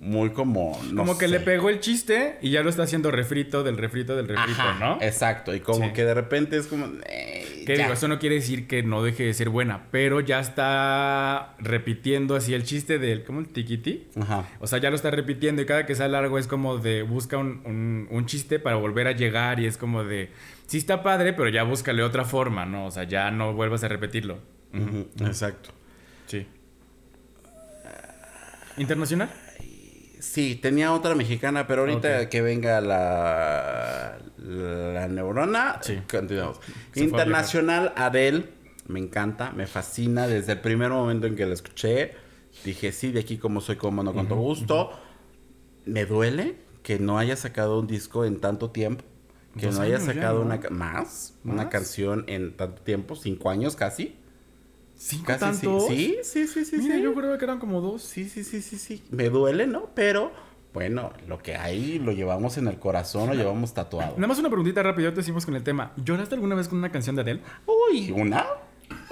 [0.00, 0.80] Muy como.
[0.90, 4.16] no como que le pegó el chiste y ya lo está haciendo refrito del refrito
[4.16, 4.98] del refrito, Ajá, ¿no?
[5.02, 5.54] Exacto.
[5.54, 5.92] Y como Sí.
[5.92, 6.86] que de repente es como.
[7.06, 10.40] eh, Que digo, eso no quiere decir que no deje de ser buena, pero ya
[10.40, 13.40] está repitiendo así el chiste del, ¿cómo?
[13.40, 14.08] El tiquiti.
[14.20, 14.48] Ajá.
[14.58, 17.36] O sea, ya lo está repitiendo y cada que sale largo es como de busca
[17.38, 20.30] un, un- un chiste para volver a llegar y es como de,
[20.66, 22.86] sí está padre, pero ya búscale otra forma, ¿no?
[22.86, 24.38] O sea, ya no vuelvas a repetirlo.
[25.20, 25.70] Exacto.
[26.26, 26.46] Sí.
[28.78, 29.28] ¿Internacional?
[30.22, 35.98] Sí, tenía otra mexicana, pero ahorita que venga la, la neurona, Sí.
[36.08, 36.60] continuamos.
[36.94, 38.44] Internacional, Adele,
[38.86, 40.28] me encanta, me fascina.
[40.28, 42.12] Desde el primer momento en que la escuché,
[42.64, 44.92] dije, sí, de aquí como soy, como no, con todo gusto.
[45.86, 46.54] Me duele
[46.84, 49.04] que no haya sacado un disco en tanto tiempo.
[49.58, 50.54] Que no haya ya, sacado ¿no?
[50.54, 54.16] una más, una canción en tanto tiempo, cinco años casi.
[55.04, 55.88] ¿Cinco tantos?
[55.88, 56.76] Sí, sí, sí, sí.
[56.76, 57.02] Mira, sí.
[57.02, 58.02] yo creo que eran como dos.
[58.02, 59.02] Sí, sí, sí, sí, sí.
[59.10, 59.90] Me duele, ¿no?
[59.96, 60.30] Pero,
[60.72, 64.14] bueno, lo que hay lo llevamos en el corazón, lo llevamos tatuado.
[64.14, 65.92] Nada más una preguntita rápida, ya te decimos con el tema.
[65.96, 67.40] ¿Lloraste alguna vez con una canción de Adele?
[67.66, 68.46] Uy, ¿una?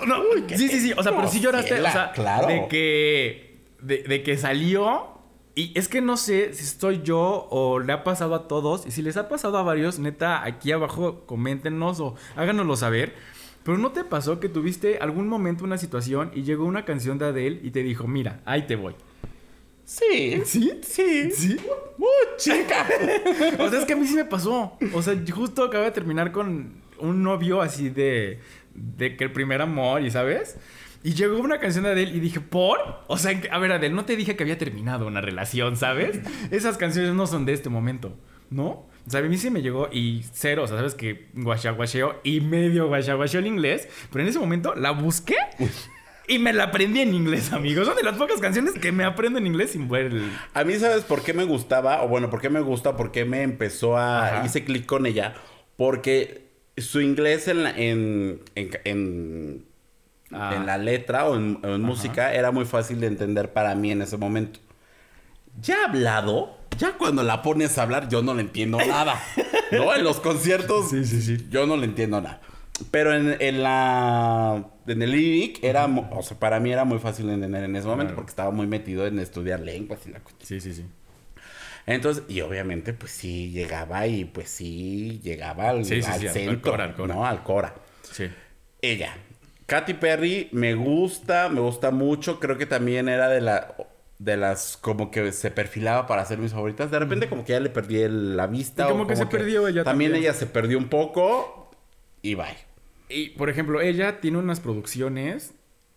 [0.06, 0.92] No, qué sí, sí, sí.
[0.96, 1.80] O sea, pero sí lloraste.
[1.80, 2.46] O sea, claro.
[2.46, 3.64] de que.
[3.80, 5.18] De, de que salió.
[5.56, 8.86] Y es que no sé si estoy yo o le ha pasado a todos.
[8.86, 13.16] Y si les ha pasado a varios, neta, aquí abajo coméntenos o háganoslo saber.
[13.70, 17.26] Pero ¿no te pasó que tuviste algún momento una situación y llegó una canción de
[17.26, 18.96] Adele y te dijo, mira, ahí te voy?
[19.84, 20.42] Sí.
[20.44, 20.80] ¿Sí?
[20.82, 21.30] Sí.
[21.30, 21.56] ¿Sí?
[21.96, 22.84] ¡Uh, chica!
[23.60, 24.76] O sea, es que a mí sí me pasó.
[24.92, 28.40] O sea, justo acabo de terminar con un novio así de,
[28.74, 30.56] de que el primer amor, ¿y sabes?
[31.04, 33.04] Y llegó una canción de Adele y dije, ¿por?
[33.06, 36.18] O sea, a ver, Adele, no te dije que había terminado una relación, ¿sabes?
[36.50, 38.18] Esas canciones no son de este momento,
[38.50, 38.89] ¿no?
[39.10, 42.40] O sea, a mí sí me llegó y cero, o sea, sabes que guachaguacheo y
[42.40, 45.34] medio guachaguacheo el inglés, pero en ese momento la busqué
[46.28, 47.88] y me la aprendí en inglés, amigos.
[47.88, 50.30] Son de las pocas canciones que me aprendo en inglés sin ver el...
[50.54, 52.04] A mí, ¿sabes por qué me gustaba?
[52.04, 52.96] O bueno, ¿por qué me gusta?
[52.96, 54.28] ¿Por qué me empezó a...
[54.28, 54.46] Ajá.
[54.46, 55.34] Hice clic con ella.
[55.76, 56.44] Porque
[56.76, 59.70] su inglés en la, en, en, en,
[60.32, 60.54] Ah.
[60.54, 63.90] en la letra o en, o en música era muy fácil de entender para mí
[63.90, 64.60] en ese momento.
[65.62, 69.20] Ya hablado, ya cuando la pones a hablar, yo no le entiendo nada.
[69.72, 69.94] ¿No?
[69.94, 71.46] En los conciertos, Sí, sí, sí.
[71.50, 72.40] yo no le entiendo nada.
[72.90, 74.64] Pero en, en la.
[74.86, 75.84] En el lyric era.
[75.86, 78.16] O sea, para mí era muy fácil de entender en ese momento Claro.
[78.16, 80.20] porque estaba muy metido en estudiar lenguas y la.
[80.42, 80.84] Sí, sí, sí.
[81.86, 86.26] Entonces, y obviamente, pues sí llegaba y pues sí llegaba al, Sí, sí, al sí,
[86.26, 87.14] al- al centro, cora, al cora.
[87.14, 87.26] ¿no?
[87.26, 87.74] Al cora.
[88.10, 88.28] Sí.
[88.80, 89.14] Ella.
[89.66, 92.40] Katy Perry me gusta, me gusta mucho.
[92.40, 93.74] Creo que también era de la
[94.20, 96.90] de las como que se perfilaba para ser mis favoritas.
[96.90, 98.84] De repente como que ya le perdí el- la vista.
[98.84, 100.30] Y o como que se perdió ella También también.
[100.30, 101.70] ella se perdió un poco
[102.22, 102.44] y bye.
[103.08, 105.54] Y, por ejemplo, ella tiene unas producciones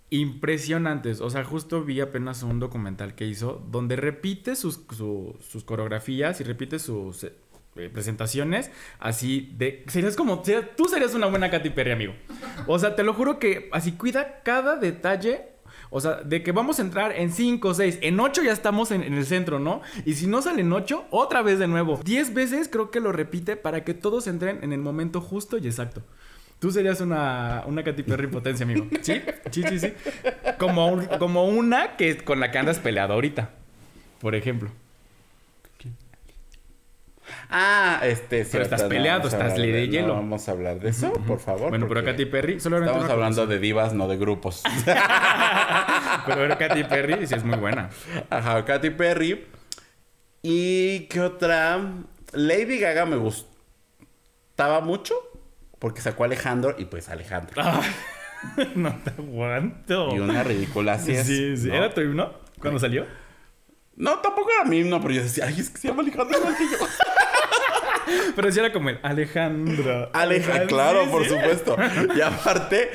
[0.09, 1.21] impresionantes.
[1.21, 6.39] O sea, justo vi apenas un documental que hizo donde repite sus, su- sus coreografías
[6.39, 7.33] y repite sus eh,
[7.91, 9.83] presentaciones así de...
[9.87, 10.41] Serías como...
[10.77, 12.13] tú serías una buena Katy Perry, amigo.
[12.67, 15.47] O sea, te lo juro que así cuida cada detalle.
[15.95, 19.03] O sea, de que vamos a entrar en 5, 6, en 8 ya estamos en,
[19.03, 19.81] en el centro, ¿no?
[20.05, 21.99] Y si no sale en 8, otra vez de nuevo.
[22.03, 25.67] 10 veces creo que lo repite para que todos entren en el momento justo y
[25.67, 26.01] exacto.
[26.57, 28.87] Tú serías una, una Katy Perry potencia, amigo.
[29.01, 29.21] ¿Sí?
[29.51, 29.93] Sí, sí, sí.
[30.57, 33.51] Como, un- como una que con la que andas peleado ahorita.
[34.19, 34.71] Por ejemplo.
[37.49, 38.45] Ah, este...
[38.45, 40.07] Pero estás peleado, estás ley de hielo.
[40.07, 41.69] No vamos a hablar de eso, por favor.
[41.69, 44.63] Bueno, pero Katy Perry solo Estamos hablando de divas, no de grupos.
[46.25, 47.89] Pero Katy Perry sí es muy buena.
[48.29, 49.45] Ajá, Katy Perry.
[50.41, 51.79] ¿Y qué otra?
[52.33, 55.15] Lady Gaga me gustaba mucho
[55.79, 57.61] porque sacó a Alejandro y pues Alejandro.
[58.75, 60.15] no te aguanto.
[60.15, 61.61] Y una ridícula así Sí, es.
[61.61, 61.67] sí.
[61.67, 61.75] ¿no?
[61.75, 63.05] ¿Era tu himno cuando salió?
[63.95, 66.55] No, tampoco era mi himno, pero yo decía, ay, es que se llama Alejandro igual
[66.57, 66.77] que yo.
[68.35, 70.09] Pero sí era como el Alejandra.
[70.13, 71.75] Aleja, claro, por supuesto.
[72.15, 72.89] Y aparte,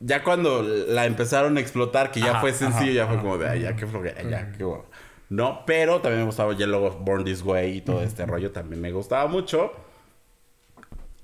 [0.00, 3.38] ya cuando la empezaron a explotar, que ya Ajá, fue sencillo, ajá, ya fue como
[3.38, 4.84] de, ay, ya qué flojera, ya qué hueva.
[5.28, 8.80] No, pero también me gustaba ya luego Born This Way y todo este rollo también
[8.80, 9.72] me gustaba mucho.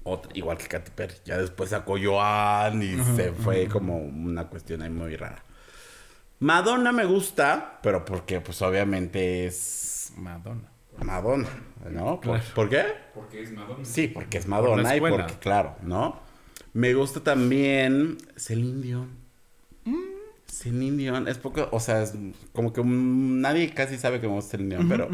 [0.04, 1.14] Otra, igual que Katy Perry.
[1.24, 5.44] Ya después sacó Joan y se fue como una cuestión ahí muy rara.
[6.40, 10.71] Madonna me gusta, pero porque pues obviamente es Madonna.
[11.04, 11.48] Madonna,
[11.90, 12.20] ¿no?
[12.20, 12.42] ¿Por, Claro.
[12.54, 12.84] ¿por qué?
[13.14, 13.84] Porque es Madonna.
[13.84, 16.20] Sí, porque es Por Madonna y porque, claro, ¿no?
[16.72, 19.08] Me gusta también Celine Dion.
[19.84, 19.96] Mm.
[20.46, 22.14] Celine Dion es poco, o sea, es
[22.52, 25.08] como que nadie casi sabe que me gusta Celine Dion, pero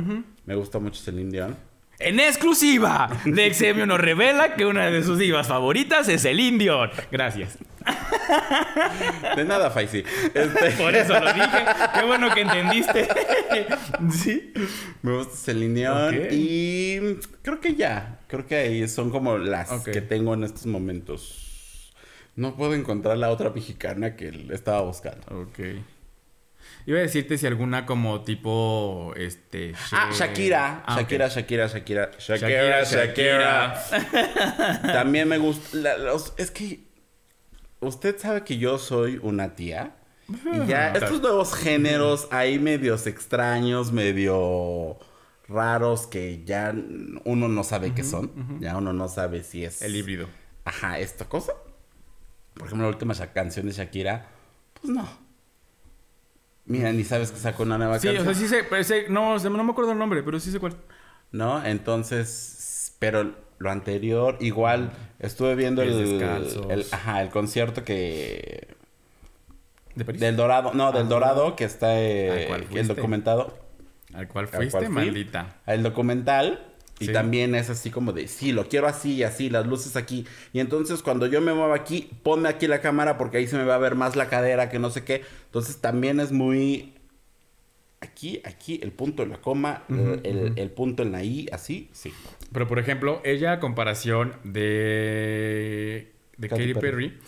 [0.46, 1.56] me gusta mucho Celine Dion.
[2.00, 6.90] En exclusiva, Dexemio nos revela que una de sus divas favoritas es el Indion.
[7.10, 7.58] Gracias.
[9.34, 10.04] De nada, Faisy.
[10.32, 11.64] Este, Por eso lo dije.
[11.94, 13.08] Qué bueno que entendiste.
[14.12, 14.52] sí.
[15.02, 16.32] me gusta Celine Dion Ok.
[16.32, 16.98] y
[17.42, 21.92] creo que ya, creo que ahí son como las que tengo en estos momentos.
[22.36, 25.26] No puedo encontrar la otra mexicana que estaba buscando.
[25.30, 25.58] Ok.
[26.88, 29.74] Iba a decirte si alguna como tipo, este...
[29.92, 30.84] Ah, Shakira.
[30.86, 30.96] Ah.
[30.96, 32.10] Shakira, Shakira, Shakira.
[32.18, 34.82] Shakira, Shakira, Shakira.
[34.94, 35.76] También me gusta.
[35.76, 36.88] la- los- es que.
[37.80, 39.96] Usted sabe que yo soy una tía.
[40.30, 44.98] Y ya, estos nuevos géneros ahí medios extraños, medio
[45.46, 46.74] raros que ya
[47.24, 48.60] uno no sabe qué son.
[48.60, 49.82] Ya uno no sabe si es.
[49.82, 50.26] El híbrido.
[50.64, 51.52] Ajá, esta cosa.
[52.54, 54.26] Por ejemplo, la última canción de Shakira.
[54.80, 55.27] Pues no.
[56.68, 58.28] Mira, ni sabes que sacó una nueva Sí, canción.
[58.28, 60.60] o sea, sí sé, pero sé- no, no me acuerdo el nombre, pero sí sé
[60.60, 60.76] cuál.
[61.32, 61.64] ¿no?
[61.64, 65.90] Entonces, pero lo anterior, igual estuve viendo el,
[66.70, 68.68] el- ajá, el concierto que
[69.94, 70.20] ¿De París?
[70.20, 73.58] del Dorado, no, del Dorado que está eh, ¿Al cual el documentado,
[74.14, 75.56] ¿Al cual al fuiste, cual fui, maldita?
[75.66, 76.64] el documental
[77.00, 77.12] y Sí.
[77.12, 80.26] también es así como de, sí, lo quiero así y así, las luces aquí.
[80.52, 83.64] Y entonces cuando yo me muevo aquí, ponme aquí la cámara porque ahí se me
[83.64, 85.22] va a ver más la cadera, que no sé qué.
[85.46, 86.94] Entonces también es muy
[88.00, 91.88] aquí, aquí, el punto en la coma, el, el- el punto en la I, así,
[91.92, 92.12] sí.
[92.52, 97.08] Pero, por ejemplo, ella a comparación de, de Katy Katy Perry.
[97.10, 97.18] Perry,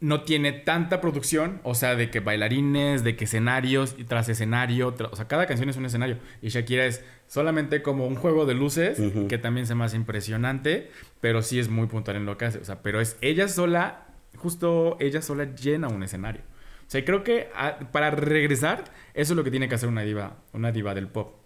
[0.00, 4.94] no tiene tanta producción, o sea, de que bailarines, de que escenarios y tras escenario,
[4.94, 6.18] tra- o sea, cada canción es un escenario.
[6.42, 10.90] Y Shakira es solamente como un juego de luces, que también se me hace impresionante,
[11.20, 12.58] pero sí es muy puntual en lo que hace.
[12.58, 16.42] O sea, pero es ella sola, justo ella sola llena un escenario.
[16.86, 20.02] O sea, creo que ah, para regresar, eso es lo que tiene que hacer una
[20.02, 21.36] diva, una diva del pop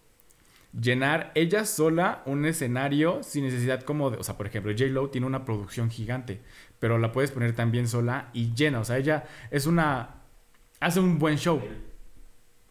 [0.78, 5.26] llenar ella sola un escenario sin necesidad como de, o sea, por ejemplo, J-Lo tiene
[5.26, 6.40] una producción gigante,
[6.78, 10.16] pero la puedes poner también sola y llena, o sea, ella es una
[10.80, 11.60] hace un buen show.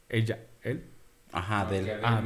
[0.09, 0.85] Ella, él.
[1.33, 1.91] Ajá, No, del...
[2.03, 2.23] Ah,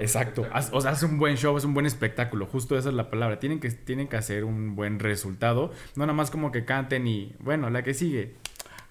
[0.00, 0.46] exacto.
[0.72, 2.46] O sea, hace un buen show, es un buen espectáculo.
[2.46, 3.40] Justo esa es la palabra.
[3.40, 5.72] Tienen que, tienen que hacer un buen resultado.
[5.96, 8.36] No nada más como que canten y, bueno, la que sigue.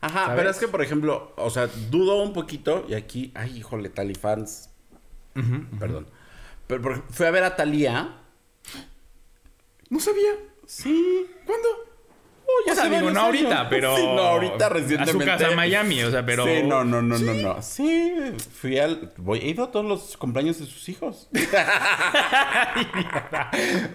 [0.01, 0.37] Ajá, ¿Sabes?
[0.37, 4.69] pero es que, por ejemplo, o sea, dudo un poquito, y aquí, ay, híjole, Talifans,
[5.35, 5.79] Ujú.
[5.79, 6.07] perdón.
[6.67, 8.17] Pero por ejemplo, fui a ver a Talía.
[9.89, 10.31] No sabía.
[10.65, 11.25] Sí.
[11.45, 11.67] ¿Cuándo?
[12.45, 13.95] Oh, O sea, digo, no ahorita, pero.
[13.97, 15.11] Sí, no, ahorita A recientemente.
[15.11, 16.45] su casa en Miami, o sea, pero.
[16.45, 17.61] Sí, no, no, no, no, no.
[17.61, 18.13] Sí,
[18.53, 19.11] fui al.
[19.17, 21.29] Voy, he ido a todos los cumpleaños de sus hijos.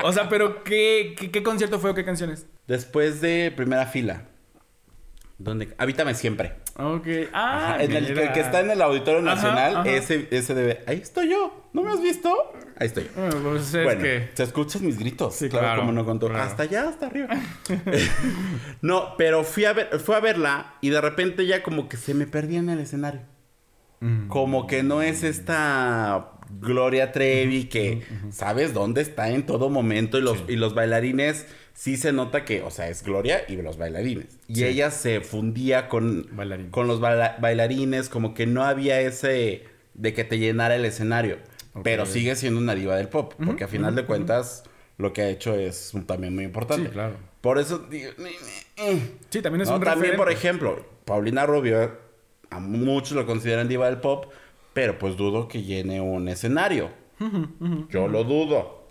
[0.02, 2.46] O sea, pero ¿qué, qué, qué concierto fue o qué canciones?
[2.66, 4.22] Después de primera fila.
[5.38, 5.74] Donde.
[5.78, 6.54] Habítame siempre.
[6.78, 7.06] Ok.
[7.32, 9.90] Ah, Ajá, en el, que está en el Auditorio Nacional, ajá.
[9.90, 10.80] ese, ese debe.
[10.86, 11.68] Ahí estoy yo.
[11.72, 12.52] ¿No me has visto?
[12.78, 13.10] Ahí estoy yo.
[13.20, 14.30] Bueno, pues es bueno, que.
[14.32, 15.34] se escuchan mis gritos.
[15.34, 16.28] Sí, claro, claro, como no contó.
[16.28, 16.44] claro.
[16.44, 17.30] Hasta allá, hasta arriba.
[18.80, 22.14] no, pero fui a ver, fui a verla y de repente ya como que se
[22.14, 23.22] me perdía en el escenario.
[23.98, 24.28] Mm.
[24.28, 30.22] Como que no es esta Gloria Trevi que sabes dónde está en todo momento y
[30.22, 31.46] los, y los bailarines
[31.78, 34.36] sí se nota que, o sea, es Gloria y los bailarines.
[34.48, 34.64] Y Sí.
[34.64, 36.72] ella se fundía con, Bailarines.
[36.72, 39.62] con los baila- bailarines, como que no había ese
[39.94, 41.38] de que te llenara el escenario.
[41.84, 44.64] Pero sigue siendo una diva del pop, porque a final de cuentas
[44.96, 46.86] lo que ha hecho es un- también muy importante.
[46.88, 47.14] Sí, claro.
[47.40, 48.10] Por eso digo,
[49.30, 51.92] Sí, también es no, un también, por ejemplo, Paulina Rubio,
[52.50, 54.26] a muchos lo consideran diva del pop,
[54.72, 56.90] pero pues dudo que llene un escenario.
[57.90, 58.88] Yo lo dudo.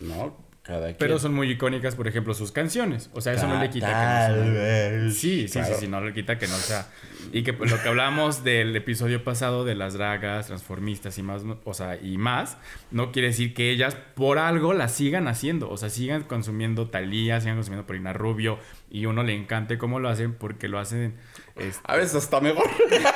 [0.00, 0.45] ¿No?
[0.66, 0.96] Cada quien.
[0.98, 3.08] Pero son muy icónicas, por ejemplo, sus canciones.
[3.12, 5.16] O sea, eso no le quita que no Tal sea- vez.
[5.16, 5.74] Sí, sí, Claro.
[5.74, 6.88] sí, sí, no le quita que no sea.
[7.32, 11.42] Y que pues, lo que hablamos del episodio pasado de las dragas, transformistas y más,
[11.64, 12.56] o sea, y más,
[12.90, 15.70] no quiere decir que ellas por algo las sigan haciendo.
[15.70, 18.58] O sea, sigan consumiendo Thalía, sigan consumiendo Paulina Rubio,
[18.90, 21.14] y uno le encante cómo lo hacen porque lo hacen...
[21.56, 22.68] este, A veces hasta mejor.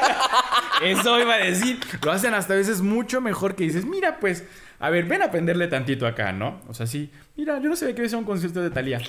[0.83, 1.79] eso iba a decir.
[2.05, 4.45] Lo hacen hasta a veces mucho mejor que dices, mira, pues,
[4.81, 6.61] a ver, ven a aprenderle tantito acá, ¿no?
[6.66, 9.01] O sea, sí, mira, yo no sabía que iba a ser un concierto de Thalía.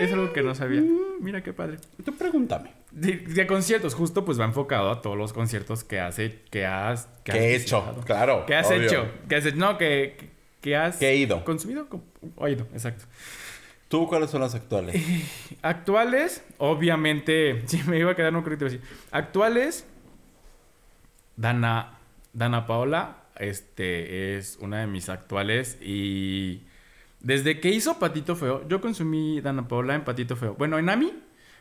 [0.00, 0.82] Es algo que no sabía.
[1.20, 1.76] Mira qué padre.
[2.04, 2.70] Tú pregúntame.
[2.90, 7.08] De, de conciertos, justo, pues va enfocado a todos los conciertos que hace, que has...
[7.24, 7.80] ¿Qué he hecho?
[7.82, 8.00] visitado.
[8.06, 8.44] Claro.
[8.46, 8.82] ¿Qué has obvio.
[8.82, 9.06] hecho?
[9.28, 9.56] ¿Qué has hecho?
[9.58, 10.30] No, que, que-
[10.62, 10.96] que has...
[10.96, 11.44] Que he ido.
[11.44, 11.86] ¿Consumido?
[11.88, 12.02] Co-
[12.36, 13.04] Oído, exacto.
[13.88, 14.96] ¿Tú cuáles son las actuales?
[15.62, 18.96] Actuales, obviamente, si me iba a quedar, no creo que te iba a decir.
[19.12, 19.86] Actuales,
[21.36, 21.98] Dana,
[22.32, 26.62] Dana Paola, este es una de mis actuales y
[27.20, 30.54] desde que hizo Patito Feo, yo consumí Dana Paola en Patito Feo.
[30.54, 31.12] Bueno, en Ami,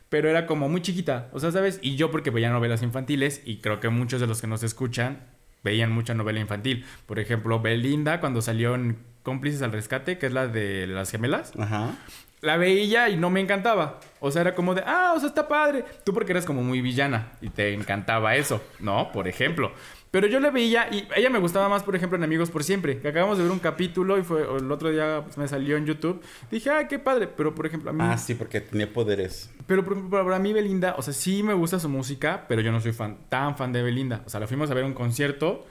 [0.10, 1.80] pero era como muy chiquita, o sea, ¿sabes?
[1.82, 5.20] Y yo porque veía novelas infantiles y creo que muchos de los que nos escuchan
[5.64, 6.86] veían mucha novela infantil.
[7.06, 11.52] Por ejemplo, Belinda cuando salió en Cómplices al Rescate, que es la de las gemelas
[11.60, 11.96] Ajá.
[12.42, 14.00] la veía y no me encantaba.
[14.22, 15.84] O sea, era como de, ah, o sea, está padre.
[16.06, 19.12] Tú porque eras como muy villana y te encantaba eso, ¿no?
[19.12, 19.74] Por ejemplo.
[20.10, 23.00] Pero yo la veía y ella me gustaba más, por ejemplo, en Amigos por Siempre.
[23.00, 25.86] Que acabamos de ver un capítulo y fue el otro día pues, me salió en
[25.86, 26.22] YouTube.
[26.50, 27.28] Dije, ah, qué padre.
[27.28, 28.00] Pero, por ejemplo, a mí...
[28.02, 29.50] Ah, sí, porque tenía poderes.
[29.68, 32.72] Pero, por ejemplo, para mí Belinda, o sea, sí me gusta su música, pero yo
[32.72, 34.24] no soy fan, tan fan de Belinda.
[34.26, 35.66] O sea, la fuimos a ver un concierto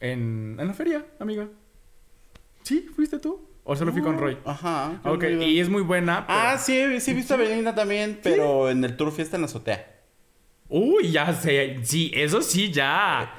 [0.00, 1.48] en, en la feria, amiga.
[2.62, 2.88] ¿Sí?
[2.94, 3.40] ¿Fuiste tú?
[3.64, 4.38] ¿O solo fui con Roy?
[4.44, 5.00] Ajá.
[5.04, 6.26] Ok, y es muy buena.
[6.26, 9.42] pero- Ah, sí, sí he visto a Belinda también, pero en el tour fiesta en
[9.42, 9.95] la azotea.
[10.68, 11.78] Uy, ya sé.
[11.82, 13.34] Sí, eso sí, ya.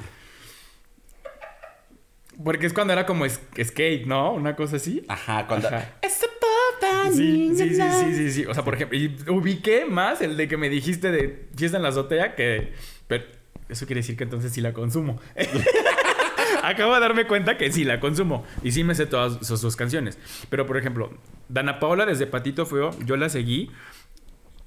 [2.44, 4.34] Porque es cuando era como skate, ¿no?
[4.34, 5.04] Una cosa así.
[5.08, 5.68] Ajá, cuando...
[5.68, 5.98] Ajá.
[7.12, 8.46] Sí, sí, sí, sí, sí, sí.
[8.46, 11.84] O sea, por ejemplo, y ubiqué más el de que me dijiste de fiesta en
[11.84, 12.74] la azotea que.
[13.08, 13.26] Pero
[13.70, 15.20] eso quiere decir que entonces sí la consumo.
[16.64, 18.46] Acabo de darme cuenta que sí la consumo.
[18.64, 20.18] Y sí me sé todas sus, sus canciones.
[20.50, 21.12] Pero, por ejemplo,
[21.50, 23.72] Dana Paola desde Patito Feo, yo la seguí.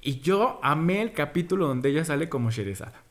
[0.01, 3.03] Y yo amé el capítulo donde ella sale como Sherezada.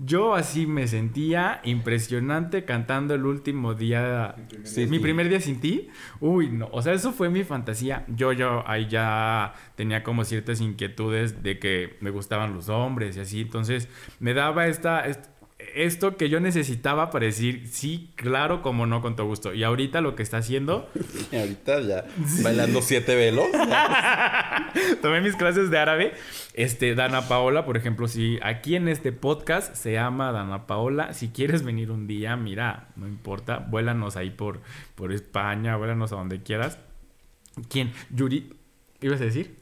[0.00, 4.36] Yo así me sentía impresionante cantando el último día.
[4.62, 5.88] Sí, mi primer día sin ti.
[6.20, 6.68] Uy, no.
[6.70, 8.04] O sea, eso fue mi fantasía.
[8.06, 13.20] Yo, yo ahí ya tenía como ciertas inquietudes de que me gustaban los hombres y
[13.20, 13.40] así.
[13.40, 13.88] Entonces,
[14.20, 15.04] me daba esta.
[15.06, 15.26] est-
[15.58, 19.54] esto que yo necesitaba para decir sí, claro, como no, con todo gusto.
[19.54, 20.88] Y ahorita lo que está haciendo,
[21.32, 22.04] Y ahorita ya
[22.42, 23.46] bailando siete velos.
[25.02, 26.14] tomé mis clases de árabe.
[26.54, 31.28] Este, Dana Paola, por ejemplo, si aquí en este podcast se llama Dana Paola, si
[31.28, 34.60] quieres venir un día, mira, no importa, vuélanos ahí por,
[34.94, 36.78] por España, vuélanos a donde quieras.
[37.68, 37.92] ¿Quién?
[38.10, 38.52] Yuri,
[39.00, 39.57] ¿ibas a decir?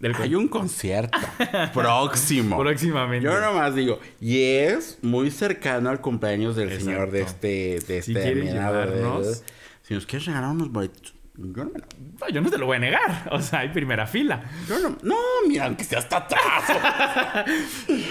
[0.00, 1.16] Del Hay un concierto
[1.72, 2.58] próximo.
[2.58, 3.24] Próximamente.
[3.24, 6.84] Yo nomás digo, y es muy cercano al cumpleaños del Exacto.
[6.86, 7.46] señor de este,
[7.86, 9.42] de Si este quieren amenado de- llevarnos.
[9.82, 11.14] Si nos quieres regalar unos boletos.
[11.36, 11.86] Yo no, me lo-
[12.20, 13.28] No, yo no te lo voy a negar.
[13.32, 14.42] O sea, hay primera fila.
[14.68, 15.16] yo no, no,
[15.48, 16.42] mira, aunque sea hasta atrás.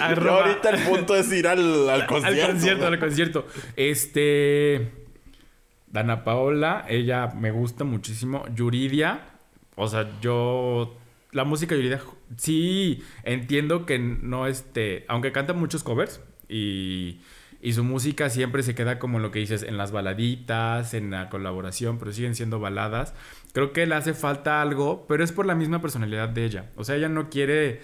[0.00, 2.40] Ahorita el punto es ir al, al concierto.
[2.44, 3.46] Al concierto, al concierto.
[3.76, 4.90] Este.
[5.86, 8.44] Dana Paola, ella me gusta muchísimo.
[8.54, 9.20] Yuridia,
[9.76, 10.96] o sea, yo.
[11.34, 12.00] La música de Yuridia,
[12.38, 15.04] sí, entiendo que no este.
[15.08, 17.20] Aunque canta muchos covers y.
[17.60, 21.30] Y su música siempre se queda como lo que dices, en las baladitas, en la
[21.30, 23.14] colaboración, pero siguen siendo baladas.
[23.54, 26.70] Creo que le hace falta algo, pero es por la misma personalidad de ella.
[26.76, 27.80] O sea, ella no quiere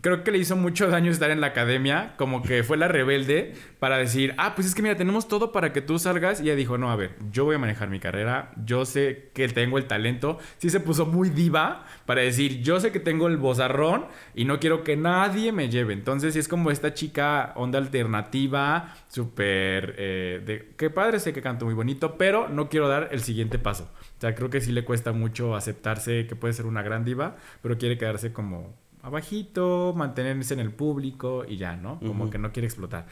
[0.00, 3.54] creo que le hizo mucho daño estar en la academia, como que fue la rebelde
[3.78, 6.40] para decir, ah, pues es que mira, tenemos todo para que tú salgas.
[6.40, 9.48] Y ella dijo, no, a ver, yo voy a manejar mi carrera, yo sé que
[9.48, 10.38] tengo el talento.
[10.58, 14.60] Sí se puso muy diva para decir, yo sé que tengo el bozarrón y no
[14.60, 15.92] quiero que nadie me lleve.
[15.92, 19.94] Entonces sí es como esta chica onda alternativa, súper...
[19.98, 23.58] Eh, de, qué padre, sé que canto muy bonito, pero no quiero dar el siguiente
[23.58, 23.90] paso.
[24.18, 27.36] O sea, creo que sí le cuesta mucho aceptarse que puede ser una gran diva,
[27.62, 28.74] pero quiere quedarse como
[29.06, 31.98] abajito, mantenerse en el público y ya, ¿no?
[32.00, 33.06] Como que no quiere explotar.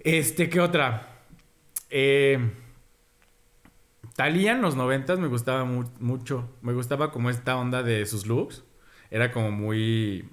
[0.00, 1.08] Este, ¿qué otra?
[1.90, 2.38] Eh,
[4.16, 6.50] Talía en los noventas me gustaba mu- mucho.
[6.60, 8.64] Me gustaba como esta onda de sus looks.
[9.10, 10.28] Era como muy...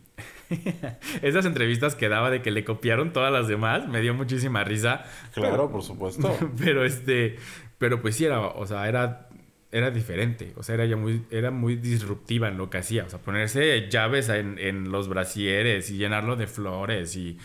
[1.22, 5.06] Esas entrevistas que daba de que le copiaron todas las demás, me dio muchísima risa.
[5.34, 6.36] Claro, por supuesto.
[6.58, 7.38] Pero este,
[7.78, 9.29] pero pues sí era, o sea, era
[9.72, 13.20] era diferente, o sea, era muy era muy disruptiva en lo que hacía, o sea,
[13.20, 17.38] ponerse llaves en, en los brasieres y llenarlo de flores y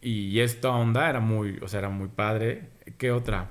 [0.00, 2.70] y esta onda era muy, o sea, era muy padre.
[2.98, 3.50] ¿Qué otra?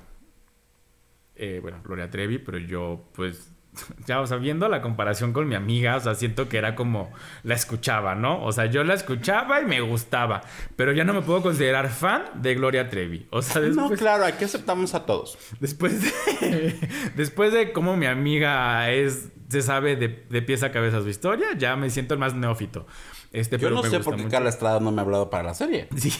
[1.36, 3.52] Eh, bueno, Gloria Trevi, pero yo pues
[4.06, 7.12] ya, o sea, viendo la comparación con mi amiga, o sea, siento que era como
[7.42, 8.42] la escuchaba, ¿no?
[8.44, 10.42] O sea, yo la escuchaba y me gustaba,
[10.76, 13.26] pero ya no me puedo considerar fan de Gloria Trevi.
[13.30, 15.38] O sea, No, después, claro, aquí aceptamos a todos.
[15.60, 16.78] después de
[17.16, 21.48] después de cómo mi amiga es se sabe de, de pies a cabeza su historia,
[21.56, 22.86] ya me siento el más neófito.
[23.32, 24.26] Este, Yo pero no me sé por qué.
[24.28, 25.88] Carla Estrada no me ha hablado para la serie.
[25.96, 26.12] Sí.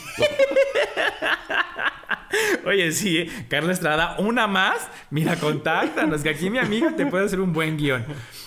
[2.67, 3.31] Oye, sí, ¿eh?
[3.49, 4.89] Carla Estrada, una más.
[5.11, 8.05] Mira, contáctanos, que aquí mi amiga te puede hacer un buen guion.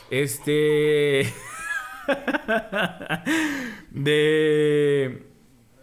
[0.09, 1.31] Este.
[3.91, 5.27] de.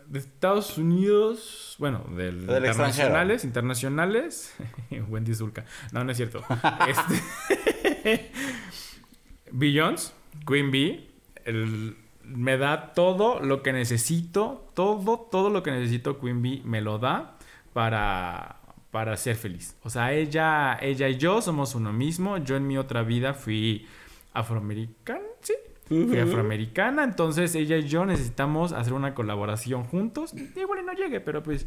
[0.06, 1.76] De Estados Unidos.
[1.78, 3.44] Bueno, del, Del internacionales.
[3.44, 4.54] Internacionales.
[5.08, 5.66] Wendy Zulka.
[5.92, 6.42] No, no es cierto.
[6.88, 8.30] este.
[9.52, 10.14] Billions,
[10.46, 11.10] Queen Bee.
[11.44, 14.70] el- me da todo lo que necesito.
[14.74, 17.37] Todo, todo lo que necesito Queen Bee me lo da
[17.72, 18.60] para,
[18.90, 19.76] para ser feliz.
[19.82, 22.38] O sea, ella, ella y yo somos uno mismo.
[22.38, 23.86] Yo en mi otra vida fui
[24.32, 25.54] afroamericana, sí.
[25.88, 30.34] Fui afroamericana, entonces ella y yo necesitamos hacer una colaboración juntos.
[30.56, 31.66] Igual y no llegue, pero pues.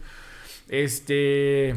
[0.68, 1.76] Este.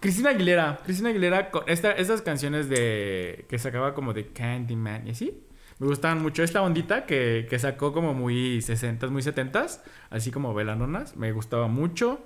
[0.00, 0.80] Cristina Aguilera.
[0.84, 3.44] Cristina Aguilera, con esta, estas canciones de.
[3.48, 5.44] que sacaba como de Candyman y así.
[5.78, 9.80] Me gustaban mucho esta ondita que, que sacó como muy 60s, muy 70s.
[10.10, 11.16] Así como velanonas.
[11.16, 12.20] Me gustaba mucho.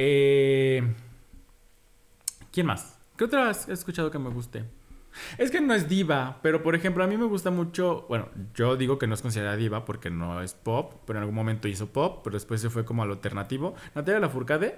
[0.00, 0.94] Eh,
[2.52, 2.96] ¿Quién más?
[3.16, 4.64] ¿Qué otras he escuchado que me guste?
[5.38, 8.06] Es que no es diva, pero por ejemplo, a mí me gusta mucho.
[8.08, 11.34] Bueno, yo digo que no es considerada diva porque no es pop, pero en algún
[11.34, 13.74] momento hizo pop, pero después se fue como al alternativo.
[13.96, 14.76] Natalia Lafourcade,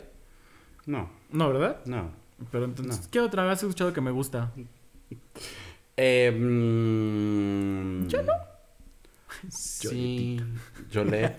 [0.87, 1.83] No, no, ¿verdad?
[1.85, 2.11] no.
[2.51, 3.11] Pero entonces, No.
[3.11, 4.51] ¿qué otra has escuchado que me gusta?
[5.99, 6.31] Eh,
[8.09, 8.33] Yo no.
[9.51, 10.41] Sí.
[10.91, 11.37] Yolette.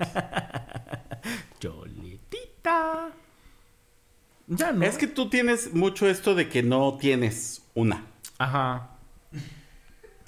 [1.59, 3.09] Yoletita.
[4.47, 4.83] Ya no.
[4.85, 8.05] Es que tú tienes mucho esto de que no tienes una.
[8.37, 8.91] Ajá.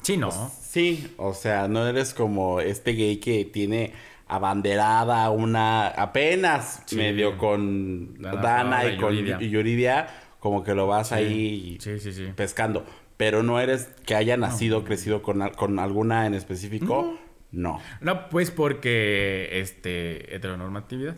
[0.01, 0.31] Sí, no.
[0.61, 3.93] Sí, o sea, no eres como este gay que tiene
[4.27, 6.95] abanderada una apenas Sí.
[6.95, 10.07] medio con Dana y y con Yuridia.
[10.39, 11.15] como que lo vas Sí.
[11.15, 11.97] ahí Sí,
[12.35, 12.85] pescando.
[13.15, 17.17] Pero no eres que haya nacido, crecido con, con alguna en específico.
[17.51, 17.79] No.
[18.01, 21.15] No, pues porque, este, heteronormatividad.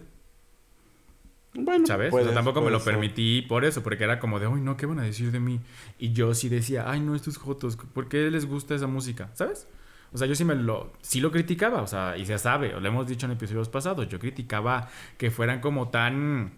[1.57, 2.11] Bueno, ¿Sabes?
[2.11, 2.93] puede- o sea, tampoco me lo ser.
[2.93, 5.61] permití por eso, porque era como de, uy, no, ¿qué van a decir de mí?
[5.97, 9.29] Y yo sí decía, ay, no, estos jotos, ¿por qué les gusta esa música?
[9.33, 9.67] ¿Sabes?
[10.11, 12.79] O sea, yo sí me lo, sí lo criticaba, o sea, y se sabe, o
[12.79, 16.53] lo hemos dicho en episodios pasados, yo criticaba que fueran como tan,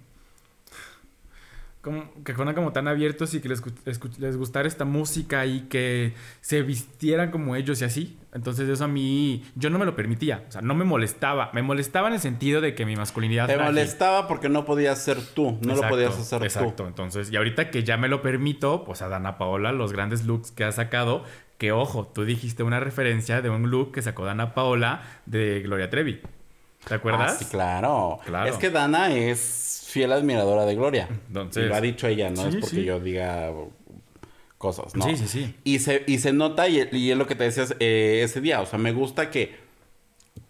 [1.88, 3.62] como, que fueran como tan abiertos y que les,
[4.20, 8.18] les gustara esta música y que se vistieran como ellos y así.
[8.34, 11.64] Entonces eso a mí, yo no me lo permitía, o sea, no me molestaba, me
[11.64, 13.48] molestaba en el sentido de que mi masculinidad...
[13.48, 17.72] Te molestaba porque no podías ser tú, no lo podías hacer Exacto, entonces, y ahorita
[17.72, 21.24] que ya me lo permito, pues a Dana Paola, los grandes looks que ha sacado,
[21.58, 25.90] que ojo, tú dijiste una referencia de un look que sacó Dana Paola de Gloria
[25.90, 26.22] Trevi.
[26.84, 26.94] ¿Te tú.
[26.96, 27.34] acuerdas?
[27.34, 28.20] Ah, sí, claro.
[28.26, 28.50] Claro.
[28.50, 31.08] Es que Dana es fiel admiradora de Gloria.
[31.28, 32.84] Entonces- y lo ha dicho ella, no Sí, es porque sí.
[32.84, 33.52] yo diga
[34.58, 35.06] cosas, ¿no?
[35.06, 35.56] Sí, sí, sí.
[35.64, 38.60] Y se, y se nota, y, y es lo que te decías eh, ese día,
[38.62, 39.56] o sea, me gusta que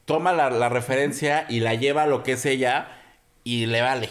[0.05, 2.89] toma la, la referencia y la lleva a lo que es ella
[3.43, 4.09] y le vale.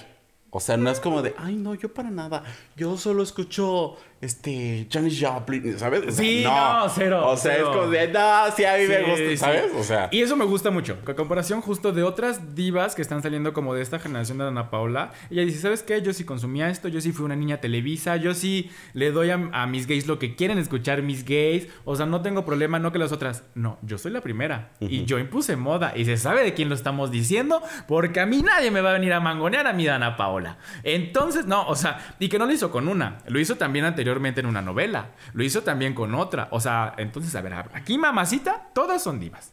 [0.51, 2.43] O sea, no es como de, ay, no, yo para nada.
[2.77, 6.01] Yo solo escucho, este, Janis Joplin, ¿sabes?
[6.01, 7.71] O sea, Sí, no, cero, O sea, cero.
[7.71, 8.21] es como de, no,
[8.57, 9.37] sí, a mí me gusta, sí.
[9.37, 9.64] ¿sabes?
[9.79, 10.97] O sea, Y eso me gusta mucho.
[11.07, 14.71] A comparación justo de otras divas que están saliendo como de esta generación de Ana
[14.71, 15.12] Paula.
[15.31, 16.01] Ella dice, ¿sabes qué?
[16.01, 19.35] Yo sí consumía esto, yo sí fui una niña televisa, yo sí le doy a,
[19.53, 21.69] a mis gays lo que quieren escuchar mis gays.
[21.85, 23.45] O sea, no tengo problema, no que las otras.
[23.55, 24.71] No, yo soy la primera.
[24.81, 25.93] Y yo impuse moda.
[25.95, 28.93] Y se sabe de quién lo estamos diciendo, porque a mí nadie me va a
[28.95, 30.57] venir a mangonear a mi Dana Paola.
[30.85, 33.19] Entonces, no, o sea, y que no lo hizo con una.
[33.27, 35.11] Lo hizo también anteriormente en una novela.
[35.34, 36.48] Lo hizo también con otra.
[36.50, 39.52] O sea, entonces, a ver, aquí mamacita, todas son divas.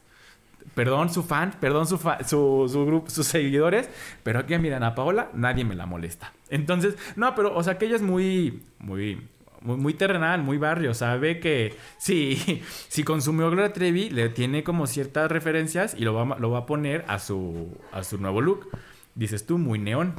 [0.75, 3.89] Perdón su fan, perdón su, fa- su, su grupo, sus seguidores,
[4.23, 6.31] pero aquí a mi Dana Paola nadie me la molesta.
[6.49, 9.21] Entonces, no, pero, o sea, que ella es muy, muy,
[9.61, 10.93] muy, muy terrenal, muy barrio.
[10.93, 16.35] Sabe que si, si consumió Gloria Trevi, le tiene como ciertas referencias y lo va,
[16.35, 18.69] a- lo va a poner a su, a su nuevo look.
[19.15, 20.15] Dices tú, muy neón.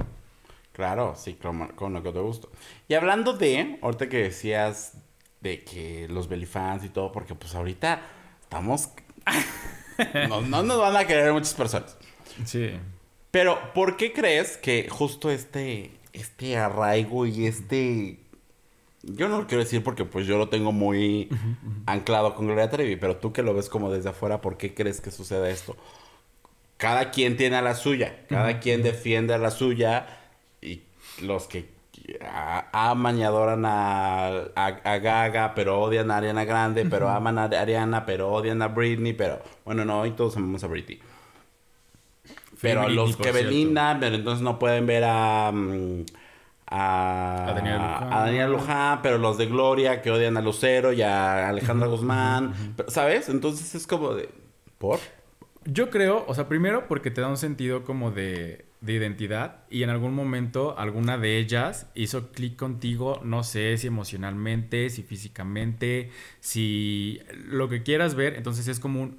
[0.75, 2.51] Claro, sí, con, con lo que te gusto.
[2.89, 4.99] Y hablando de, ahorita que decías
[5.41, 8.03] de que los belifans y todo, porque pues ahorita
[8.43, 8.91] estamos...
[10.29, 11.97] no, no nos van a querer muchas personas.
[12.45, 12.73] Sí.
[13.31, 18.19] Pero, ¿por qué crees que justo este, este arraigo y este...
[19.03, 21.29] Yo no lo quiero decir porque pues yo lo tengo muy
[21.85, 25.03] anclado con Gloria Trevi, pero tú que lo ves como desde afuera, ¿por qué crees
[25.03, 25.77] que sucede esto?
[26.79, 30.24] Cada quien tiene a la suya, cada quien defiende a la suya
[31.25, 31.73] los que
[32.73, 37.45] aman y adoran a, a, a Gaga, pero odian a Ariana Grande, pero aman a
[37.45, 41.01] Ariana, pero odian a Britney, pero bueno, no, hoy todos amamos a Britney.
[42.61, 43.33] Pero Britney, los que.
[43.33, 45.51] Belinda, pero entonces no pueden ver a.
[45.53, 46.05] mm,
[46.67, 48.13] A, A Daniela Luján.
[48.13, 52.53] a Luján, pero los de Gloria que odian a Lucero y a Alejandra Guzmán.
[52.77, 53.29] pero, ¿Sabes?
[53.29, 54.31] Entonces es como de.
[54.79, 55.01] ¿Por?
[55.65, 59.83] Yo creo, o sea, primero porque te da un sentido como de, de identidad y
[59.83, 66.11] en algún momento alguna de ellas hizo clic contigo, no sé si emocionalmente, si físicamente,
[66.41, 69.19] si lo que quieras ver, entonces es como un,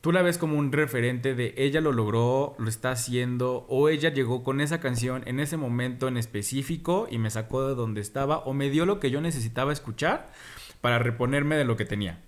[0.00, 4.12] tú la ves como un referente de ella lo logró, lo está haciendo, o ella
[4.12, 8.38] llegó con esa canción en ese momento en específico y me sacó de donde estaba,
[8.38, 10.30] o me dio lo que yo necesitaba escuchar
[10.80, 12.20] para reponerme de lo que tenía.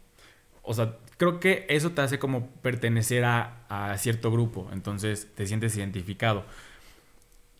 [0.63, 5.47] O sea, creo que eso te hace como pertenecer a, a cierto grupo, entonces te
[5.47, 6.45] sientes identificado.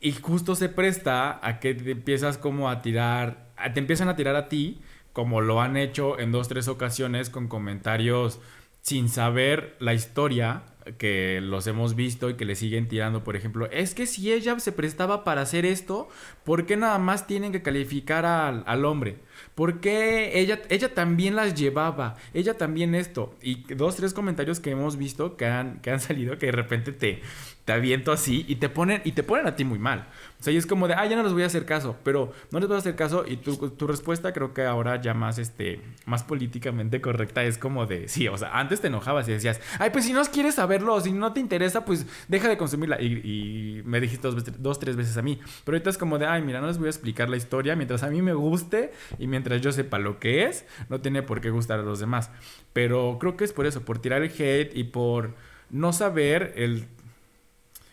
[0.01, 4.17] Y justo se presta a que te empiezas como a tirar, a- te empiezan a
[4.17, 4.81] tirar a ti,
[5.13, 8.41] como lo han hecho en dos, tres ocasiones con comentarios
[8.83, 10.63] sin saber la historia
[10.99, 14.59] que los hemos visto y que le siguen tirando, por ejemplo, es que si ella
[14.61, 16.09] se prestaba para hacer esto,
[16.45, 19.19] ¿por qué nada más tienen que calificar al, al hombre?
[19.55, 22.17] ¿Por qué ella, ella también las llevaba?
[22.35, 23.35] Ella también esto.
[23.43, 26.93] Y dos, tres comentarios que hemos visto que han, que han salido que de repente
[26.93, 27.21] te,
[27.65, 30.09] te aviento así y te ponen, y te ponen a ti muy mal.
[30.41, 32.33] O sea, y es como de, ah, ya no les voy a hacer caso, pero
[32.51, 35.39] no les voy a hacer caso y tu, tu respuesta creo que ahora ya más,
[35.39, 39.61] este, más políticamente correcta es como de, sí, o sea, antes te enojabas y decías,
[39.79, 43.01] ay, pues si no quieres saberlo, si no te interesa, pues deja de consumirla.
[43.03, 45.39] Y, me dijiste dos, dos, tres veces a mí.
[45.65, 48.03] Pero ahorita es como de, ay, mira, no les voy a explicar la historia mientras
[48.03, 51.51] a mí me guste y mientras yo sepa lo que es, no tiene por qué
[51.51, 52.31] gustar a los demás.
[52.73, 55.35] Pero creo que es por eso, por tirar el hate y por
[55.71, 56.89] no saber el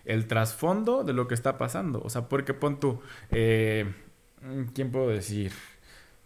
[0.05, 2.01] el trasfondo de lo que está pasando.
[2.03, 3.91] O sea, porque pon tú, eh,
[4.73, 5.51] ¿quién puedo decir?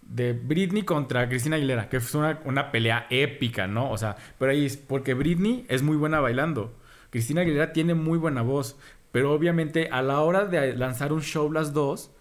[0.01, 3.91] De Britney contra Cristina Aguilera, que fue una, una pelea épica, ¿no?
[3.91, 6.75] O sea, pero ahí es porque Britney es muy buena bailando.
[7.09, 8.77] Cristina Aguilera tiene muy buena voz,
[9.11, 12.11] pero obviamente a la hora de lanzar un show las dos,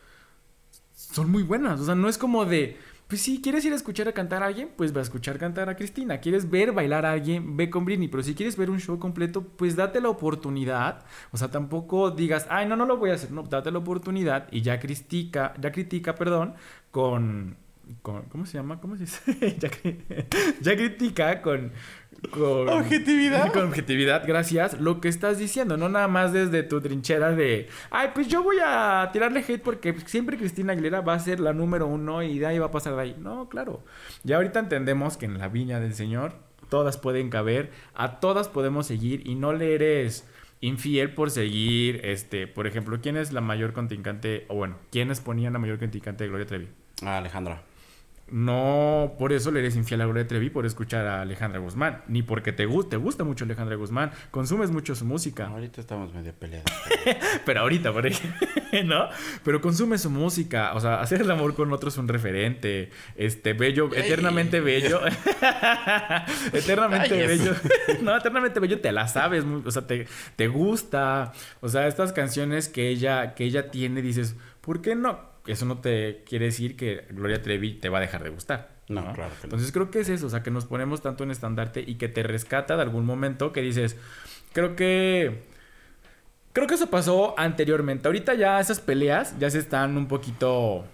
[1.11, 1.81] son muy buenas.
[1.81, 2.77] O sea, no es como de,
[3.09, 5.69] pues sí, quieres ir a escuchar a cantar a alguien, pues va a escuchar cantar
[5.69, 6.21] a Cristina.
[6.21, 8.09] Quieres ver bailar a alguien, ve con Britney.
[8.09, 11.05] Pero si quieres ver un show completo, pues date la oportunidad.
[11.33, 13.31] O sea, tampoco digas, ay, no, no lo voy a hacer.
[13.31, 16.55] No, date la oportunidad y ya critica, ya critica, perdón,
[16.91, 17.57] con...
[18.03, 18.81] ¿Cómo se llama?
[18.81, 19.57] ¿Cómo se dice?
[20.61, 21.73] ya critica con...
[22.31, 23.53] Con Objetividad.
[23.53, 24.81] Con objetividad, gracias.
[24.81, 28.57] Lo que estás diciendo, no nada más desde tu trinchera de, ay, pues yo voy
[28.65, 32.47] a tirarle hate porque siempre Cristina Aguilera va a ser la número uno y de
[32.47, 33.17] ahí va a pasar de ahí.
[33.19, 33.85] No, claro.
[34.25, 36.35] Ya ahorita entendemos que en la viña del Señor
[36.69, 40.29] todas pueden caber, a todas podemos seguir y no le eres
[40.61, 45.53] infiel por seguir, este, por ejemplo, ¿quién es la mayor contrincante, o bueno, quiénes ponían
[45.53, 46.69] la mayor contrincante de Gloria Trevi?
[47.03, 47.63] Ah, Alejandra.
[48.31, 52.23] No por eso le eres infiel a Gloria Trevi por escuchar a Alejandra Guzmán, ni
[52.23, 55.47] porque te, gu- te gusta mucho Alejandra Guzmán, consumes mucho su música.
[55.47, 56.71] Ahorita estamos medio peleados.
[57.47, 58.47] Pero ahorita, por ejemplo,
[58.85, 59.09] ¿no?
[59.45, 63.53] Pero consume su música, o sea, hacer el amor con otro es un referente, este,
[63.55, 65.01] bello, eternamente bello,
[66.53, 67.55] eternamente Ay, bello,
[68.03, 70.07] no, eternamente bello te la sabes, o sea, te,
[70.37, 75.21] te gusta, o sea, estas canciones que ella, que ella tiene, dices, ¿por qué no?
[75.49, 78.79] Eso no te quiere decir que Gloria Trevi te va a dejar de gustar.
[78.89, 79.55] No, claro que no.
[79.55, 82.09] Entonces creo que es eso, o sea, que nos ponemos tanto en estandarte y que
[82.09, 83.97] te rescata de algún momento que dices,
[84.53, 85.47] creo que
[86.59, 88.09] Creo que eso pasó anteriormente.
[88.09, 90.85] Ahorita ya esas peleas ya se están un poquito.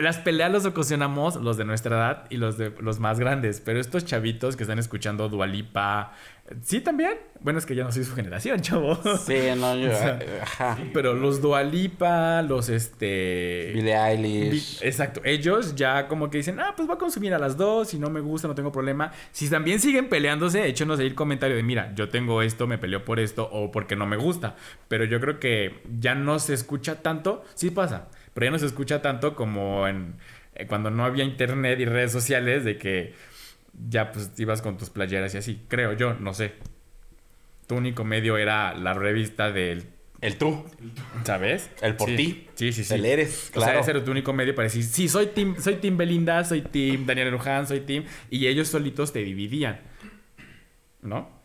[0.00, 3.60] Las peleas las ocasionamos los de nuestra edad y los de los más grandes.
[3.60, 6.14] Pero estos chavitos que están escuchando Dualipa.
[6.62, 7.18] Sí, también.
[7.40, 8.96] Bueno, es que ya no soy su generación, chavo.
[9.18, 9.90] Sí, no, yo.
[9.90, 10.78] O sea, ajá.
[10.92, 13.72] Pero los Dualipa, los este.
[13.74, 14.82] Billie Eilish.
[14.82, 15.20] Exacto.
[15.24, 17.88] Ellos ya como que dicen, ah, pues voy a consumir a las dos.
[17.88, 19.12] Si no me gusta, no tengo problema.
[19.32, 23.04] Si también siguen peleándose, échenos ahí el comentario de, mira, yo tengo esto, me peleó
[23.04, 24.56] por esto o porque no me gusta.
[24.88, 27.44] Pero yo creo que ya no se escucha tanto.
[27.54, 28.08] Sí pasa,
[28.40, 30.14] pero ya no se escucha tanto como en
[30.56, 33.14] eh, cuando no había internet y redes sociales de que
[33.88, 35.62] ya pues ibas con tus playeras y así.
[35.68, 36.54] Creo yo, no sé.
[37.68, 39.84] Tu único medio era la revista del
[40.20, 40.64] El tú.
[41.24, 41.70] ¿Sabes?
[41.80, 42.16] El por Sí.
[42.16, 42.46] ti.
[42.54, 42.94] Sí, sí, sí.
[42.94, 43.80] El eres, O sea, claro.
[43.80, 47.06] ese era tu único medio para decir, sí, soy team, soy team Belinda, soy team
[47.06, 48.04] Daniel Luján, soy team...
[48.28, 49.80] Y ellos solitos te dividían.
[51.00, 51.39] ¿No?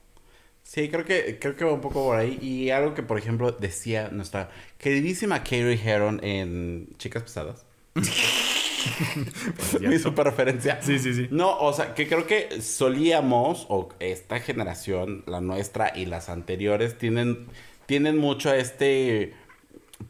[0.75, 2.37] Sí, creo que, creo que va un poco por ahí.
[2.41, 7.65] Y algo que, por ejemplo, decía nuestra queridísima Carrie Heron en Chicas Pesadas.
[9.79, 10.81] Mi super referencia.
[10.81, 11.29] Sí, sí, sí.
[11.31, 16.97] No, o sea, que creo que solíamos, o esta generación, la nuestra y las anteriores,
[16.97, 17.47] tienen,
[17.85, 19.33] tienen mucho este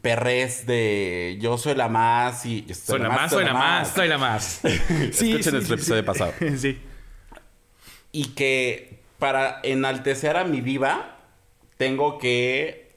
[0.02, 2.66] perrés de yo soy la más y...
[2.74, 4.64] Soy la más, soy la más, soy la más.
[4.64, 6.32] Escuchen nuestro episodio pasado.
[6.56, 6.76] Sí.
[8.10, 11.16] Y que para enaltecer a mi diva,
[11.76, 12.96] tengo que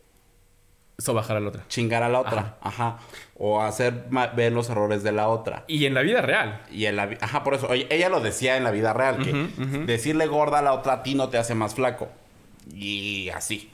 [0.98, 1.64] Eso bajar a la otra.
[1.70, 2.58] chingar a la otra.
[2.62, 2.98] Ajá.
[3.38, 4.06] O hacer
[4.36, 5.64] ver los errores de la otra.
[5.68, 6.62] Y en la vida real.
[6.72, 7.68] Y en la Ajá, por eso.
[7.70, 9.32] oye, ella lo decía en la vida real, que
[9.86, 12.10] decirle gorda a la otra a ti no te hace más flaco.
[12.74, 13.72] y así,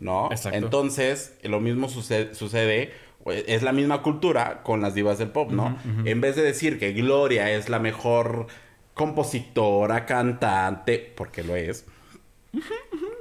[0.00, 0.28] ¿no?
[0.32, 0.56] Exacto.
[0.58, 5.50] Entonces, lo mismo sucede, sucede, pues, es la misma cultura con las divas del pop,
[5.52, 5.76] ¿no?
[6.04, 8.46] En vez de decir que Gloria es la mejor
[8.94, 11.86] compositora, cantante, porque lo es,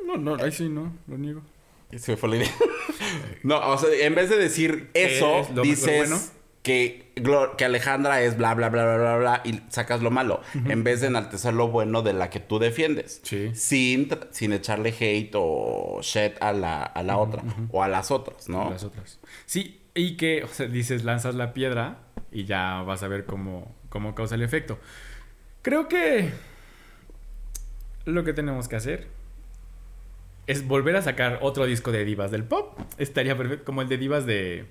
[0.05, 1.41] No, no, ahí sí, no, lo niego.
[1.97, 2.51] se me fue la idea.
[3.43, 6.19] no, o sea, en vez de decir eso, Es dices bueno.
[6.63, 7.11] que,
[7.57, 10.99] que Alejandra es bla, bla, bla, bla, bla, bla, y sacas lo malo, en vez
[11.01, 13.21] de enaltecer lo bueno de la que tú defiendes.
[13.23, 13.51] Sí.
[13.55, 18.49] Sin, sin echarle hate o shit a la, a la otra, o a las otras,
[18.49, 18.69] ¿no?
[18.69, 19.19] Las otras.
[19.45, 21.99] Sí, y que, o sea, dices, lanzas la piedra
[22.33, 24.77] y ya vas a ver cómo, cómo causa el efecto.
[25.61, 26.31] Creo que
[28.05, 29.07] lo que tenemos que hacer
[30.47, 32.79] es volver a sacar otro disco de divas del pop.
[32.97, 34.65] Estaría perfecto, como el de divas de...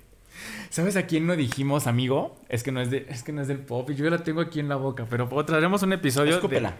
[0.69, 2.39] ¿Sabes a quién no dijimos, amigo?
[2.49, 4.41] Es que no es, de, es que no es del pop y yo la tengo
[4.41, 6.77] aquí en la boca, pero traeremos un episodio de, Escúpela.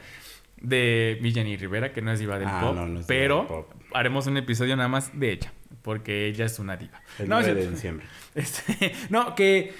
[0.61, 1.17] de
[1.59, 3.71] Rivera, que no es diva del Ah, pop, no, no es pero del pop.
[3.93, 7.01] haremos un episodio nada más de ella, porque ella es una diva.
[7.19, 8.05] El No, 9 es- de diciembre.
[8.35, 9.73] este, no, que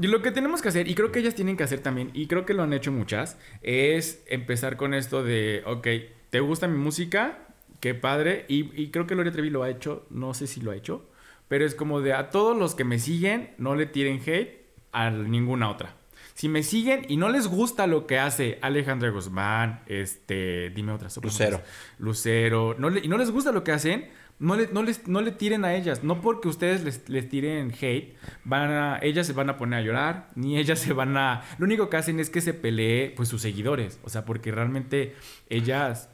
[0.00, 2.44] lo que tenemos que hacer, y creo que ellas tienen que hacer también, y creo
[2.46, 5.86] que lo han hecho muchas, es empezar con esto de, ok,
[6.30, 7.38] ¿te gusta mi música?
[7.80, 8.44] Qué padre.
[8.48, 11.08] Y, y creo que Gloria Trevi lo ha hecho, no sé si lo ha hecho,
[11.48, 14.62] pero es como de a todos los que me siguen, no le tiren hate
[14.92, 15.96] a ninguna otra.
[16.34, 21.18] Si me siguen y no les gusta lo que hace Alejandra Guzmán, este, dime otras.
[21.18, 21.58] otras Lucero.
[21.58, 21.66] más.
[21.98, 24.08] Lucero, no le- y no les gusta lo que hacen,
[24.42, 26.02] no le, no les, no le tiren a ellas.
[26.04, 29.82] No porque ustedes les, les tiren hate, van a, ellas se van a poner a
[29.82, 31.42] llorar, ni ellas se van a...
[31.58, 33.98] Lo único que hacen es que se pelee pues sus seguidores.
[34.04, 35.14] O sea, porque realmente
[35.48, 36.08] ellas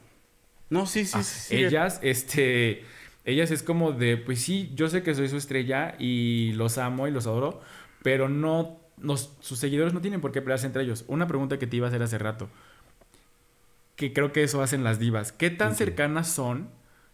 [0.70, 1.40] No, sí, sí, Ah, sí.
[1.48, 1.56] sí.
[1.64, 2.84] ellas, este,
[3.24, 7.08] ellas es como de, pues sí, yo sé que soy su estrella y los amo
[7.08, 7.60] y los adoro,
[8.02, 11.04] pero no, nos- sus seguidores no tienen por qué pelearse entre ellos.
[11.08, 12.50] Una pregunta que te iba a hacer hace rato,
[13.96, 15.32] que creo que eso hacen las divas.
[15.32, 16.68] ¿Qué tan cercanas son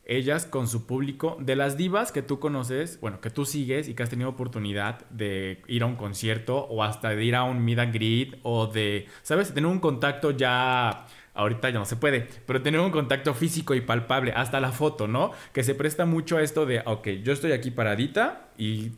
[0.07, 1.37] ellas con su público?
[1.41, 5.07] De las divas que tú conoces, bueno, que tú sigues y que has tenido oportunidad
[5.11, 8.67] de ir a un concierto o hasta de ir a un meet and greet o
[8.67, 9.53] de, ¿sabes?
[9.55, 13.81] Tener un contacto ya ahorita ya no se puede, pero tener un contacto físico y
[13.81, 15.33] palpable, hasta la foto, ¿no?
[15.53, 18.93] Que se presta mucho a esto de, ok, yo estoy aquí paradita y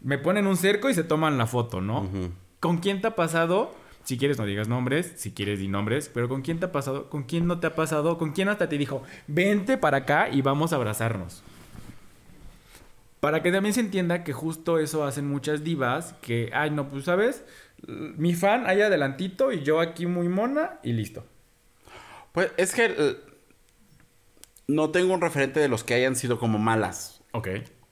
[0.00, 2.08] me ponen un cerco y se toman la foto, ¿no?
[2.60, 3.74] ¿Con quién te ha pasado?
[4.04, 7.08] Si quieres no digas nombres, si quieres di nombres, pero ¿con quién te ha pasado?
[7.08, 8.18] ¿Con quién no te ha pasado?
[8.18, 11.42] ¿Con quién hasta te dijo, vente para acá y vamos a abrazarnos?
[13.20, 17.06] Para que también se entienda que justo eso hacen muchas divas, que, ay, no, pues,
[17.06, 17.42] ¿sabes?
[17.86, 21.24] Mi fan ahí adelantito y yo aquí muy mona y listo.
[22.32, 23.16] Pues es que eh,
[24.66, 27.22] no tengo un referente de los que hayan sido como malas.
[27.32, 27.48] Ok.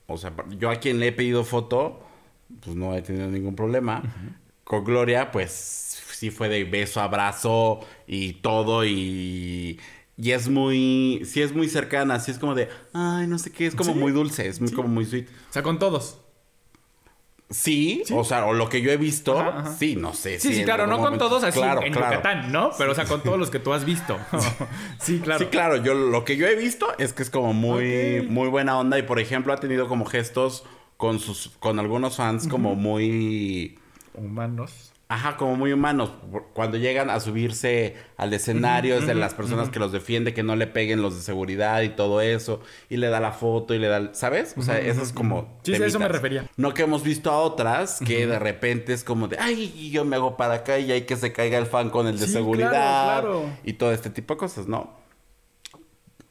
[0.06, 2.02] O sea, yo a quien le he pedido foto,
[2.62, 4.02] pues no he tenido ningún problema.
[4.64, 5.91] Con Gloria, pues
[6.22, 9.80] sí fue de beso, abrazo y todo y...
[10.16, 11.22] Y es muy...
[11.24, 12.68] Sí es muy cercana, sí es como de...
[12.92, 13.98] Ay, no sé qué, es como Sí.
[13.98, 14.74] muy dulce, es muy- Sí.
[14.76, 15.26] como muy sweet.
[15.50, 16.18] O sea, con todos.
[17.50, 18.14] Sí, Sí.
[18.16, 19.74] o sea, o lo que yo he visto, Ajá, ajá.
[19.76, 20.38] sí, no sé.
[20.38, 22.16] Sí, sí, claro, no con todos así Claro, en claro.
[22.16, 22.70] Yucatán, ¿no?
[22.78, 24.16] Pero, o sea, con todos los que tú has visto.
[25.00, 25.40] sí, claro.
[25.40, 28.78] Sí, claro, yo lo que yo he visto es que es como muy, muy buena
[28.78, 30.64] onda y por ejemplo ha tenido como gestos
[30.96, 33.76] con sus, con algunos fans como muy,
[34.14, 34.91] Humanos.
[35.12, 36.10] Ajá, como muy humanos.
[36.54, 40.56] Cuando llegan a subirse al escenario es de las personas que los defiende, que no
[40.56, 43.88] le peguen los de seguridad y todo eso y le da la foto y le
[43.88, 44.54] da, ¿sabes?
[44.56, 45.58] O sea, eso es como.
[45.62, 46.46] Sí, a eso me refería.
[46.56, 50.16] No que hemos visto a otras que de repente es como de, ay, yo me
[50.16, 52.70] hago para acá y hay que se caiga el fan con el de Sí, seguridad
[52.70, 53.56] claro, claro.
[53.64, 55.02] y todo este tipo de cosas, ¿no?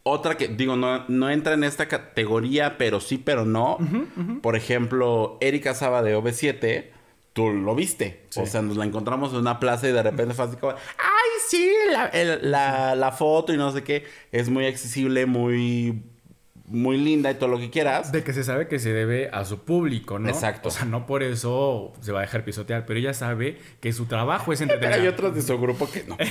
[0.03, 3.77] Otra que, digo, no, no entra en esta categoría, pero sí, pero no.
[4.41, 6.87] Por ejemplo, Erika Saba de OV7,
[7.33, 8.25] tú lo viste.
[8.29, 8.39] Sí.
[8.41, 11.29] O sea, nos la encontramos en una plaza y de repente fue así como, ¡ay,
[11.49, 11.71] sí!
[11.91, 14.03] La, el- la- la foto y no sé qué.
[14.31, 16.03] Es muy accesible, muy,
[16.65, 18.11] muy linda y todo lo que quieras.
[18.11, 20.29] De que se sabe que se debe a su público, ¿no?
[20.29, 20.69] Exacto.
[20.69, 24.05] O sea, no por eso se va a dejar pisotear, pero ella sabe que su
[24.05, 25.01] trabajo es Pero entretener.
[25.01, 26.17] hay otros de su grupo que no.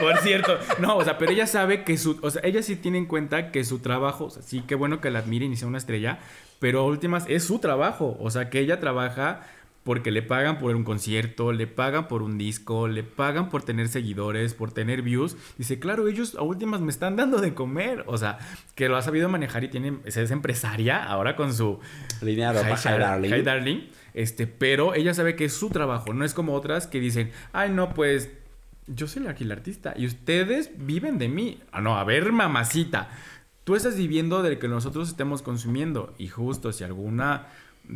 [0.00, 2.96] Por cierto, no, o sea, pero ella sabe que su, o sea, ella sí tiene
[2.98, 5.68] en cuenta que su trabajo, o sea, sí, qué bueno que la admiren y sea
[5.68, 6.18] una estrella,
[6.60, 9.42] pero a últimas es su trabajo, o sea, que ella trabaja
[9.82, 13.88] porque le pagan por un concierto, le pagan por un disco, le pagan por tener
[13.88, 15.36] seguidores, por tener views.
[15.56, 18.38] Dice, claro, ellos a últimas me están dando de comer, o sea,
[18.74, 21.80] que lo ha sabido manejar y tiene, es empresaria ahora con su
[22.20, 23.32] Línea ropa, Hi, hi, darling.
[23.32, 23.90] Hi, darling.
[24.12, 27.70] Este, pero ella sabe que es su trabajo, no es como otras que dicen, ay,
[27.70, 28.30] no, pues
[28.86, 31.60] yo soy la, aquí la artista y ustedes viven de mí.
[31.72, 33.08] Ah, no, a ver, mamacita.
[33.70, 36.12] Tú estás viviendo del que nosotros estemos consumiendo.
[36.18, 37.46] Y justo si alguna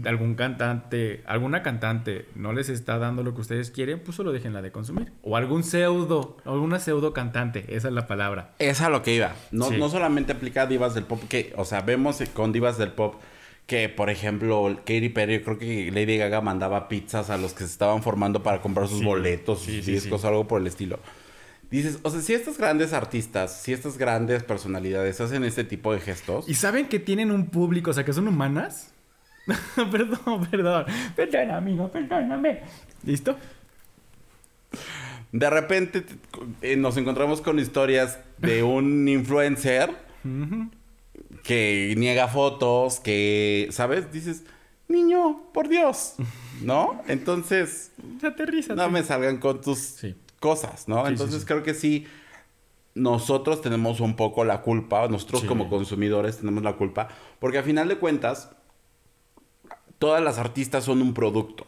[0.06, 4.62] algún cantante, alguna cantante no les está dando lo que ustedes quieren, pues solo déjenla
[4.62, 5.10] de consumir.
[5.22, 8.52] O algún pseudo, alguna pseudo cantante, esa es la palabra.
[8.60, 9.34] Es a lo que iba.
[9.50, 9.76] No, Sí.
[9.76, 13.16] no solamente aplica a divas del pop, que, o sea, vemos con divas del pop
[13.66, 17.70] que, por ejemplo, Katy Perry, creo que Lady Gaga mandaba pizzas a los que se
[17.72, 19.04] estaban formando para comprar sus Sí.
[19.04, 21.00] boletos, sus sí, discos, algo por el estilo.
[21.76, 26.00] Dices, o sea, si estas grandes artistas, si estas grandes personalidades hacen este tipo de
[26.00, 28.92] gestos, ¿Y saben que tienen un público, o sea, que son humanas?
[29.90, 30.86] perdón, perdón.
[31.16, 32.62] Perdón, amigo, perdóname.
[33.02, 33.36] ¿Listo?
[35.32, 36.04] de repente
[36.62, 39.90] eh, nos encontramos con historias de un influencer
[41.42, 44.12] que niega fotos, que, ¿sabes?
[44.12, 44.44] Dices,
[44.86, 46.14] niño, por Dios,
[46.62, 47.02] ¿no?
[47.08, 47.90] Entonces,
[48.22, 48.76] Aterrízate.
[48.76, 50.14] no me salgan con tus Sí.
[50.48, 51.04] Cosas, ¿no?
[51.06, 51.46] Sí, Entonces sí.
[51.46, 52.06] creo que sí,
[52.94, 57.08] nosotros tenemos un poco la culpa, nosotros como consumidores tenemos la culpa,
[57.40, 58.50] porque a final de cuentas,
[59.98, 61.66] todas las artistas son un producto.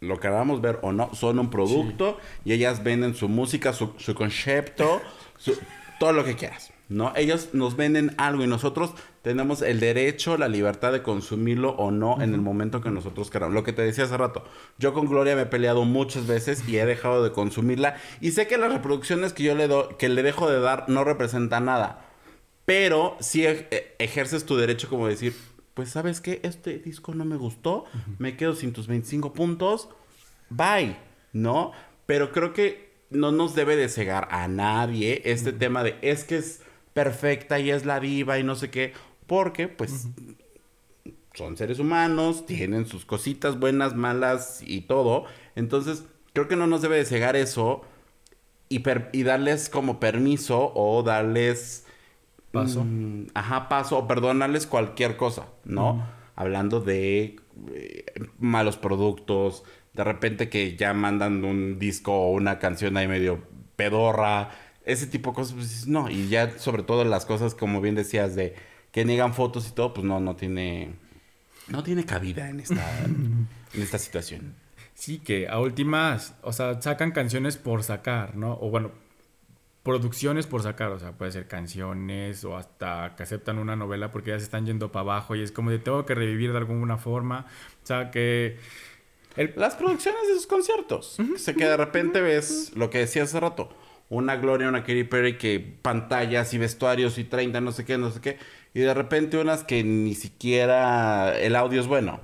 [0.00, 4.14] Lo queramos ver o no, son un producto y ellas venden su música, su, su
[4.14, 5.00] concepto,
[5.38, 5.58] su-
[5.98, 7.12] todo lo que quieras, ¿no?
[7.16, 12.22] Ellos nos venden algo y nosotros tenemos el derecho, la libertad de consumirlo o no
[12.22, 13.54] en el momento que nosotros queramos.
[13.54, 14.44] Lo que te decía hace rato,
[14.78, 18.46] yo con Gloria me he peleado muchas veces y he dejado de consumirla y sé
[18.46, 22.06] que las reproducciones que yo le doy, que le dejo de dar no representan nada.
[22.64, 23.44] Pero si
[23.98, 25.34] ejerces tu derecho como decir,
[25.74, 27.84] pues sabes qué, este disco no me gustó,
[28.18, 29.88] me quedo sin tus 25 puntos,
[30.48, 30.96] bye,
[31.32, 31.72] ¿no?
[32.06, 36.36] Pero creo que no nos debe de cegar a nadie este tema de es que
[36.36, 36.62] es
[36.92, 38.92] perfecta y es la diva y no sé qué,
[39.30, 40.08] porque pues
[41.34, 45.24] son seres humanos, tienen sus cositas buenas, malas y todo,
[45.54, 46.02] entonces
[46.32, 47.82] creo que no nos debe de cegar eso
[48.68, 48.82] y,
[49.22, 51.86] darles como permiso o darles
[52.50, 52.82] Paso.
[52.82, 56.04] Mm, ajá, paso o perdonarles cualquier cosa, ¿no?
[56.34, 57.36] Hablando de
[57.72, 58.04] eh,
[58.40, 59.62] malos productos,
[59.92, 63.44] de repente que ya mandan un disco o una canción ahí medio
[63.76, 64.50] pedorra,
[64.84, 68.34] ese tipo de cosas, pues no, y ya sobre todo las cosas como bien decías
[68.34, 68.56] de
[68.92, 70.94] que niegan fotos y todo, pues no, no tiene,
[71.68, 74.54] no tiene cabida en esta, en esta situación.
[74.94, 78.58] Sí, que a últimas, o sea, sacan canciones por sacar, ¿no?
[78.60, 78.92] O bueno,
[79.82, 84.30] producciones por sacar, o sea, puede ser canciones o hasta que aceptan una novela porque
[84.30, 86.98] ya se están yendo para abajo y es como de tengo que revivir de alguna
[86.98, 87.46] forma.
[87.82, 88.58] O sea, que
[89.36, 91.16] el, Las producciones de sus conciertos.
[91.36, 93.70] Sé que de repente ves lo que decía hace rato.
[94.08, 98.10] Una Gloria, una Katy Perry que pantallas y vestuarios y 30, no sé qué, no
[98.10, 98.38] sé qué.
[98.74, 102.20] Y de repente unas que ni siquiera el audio es bueno.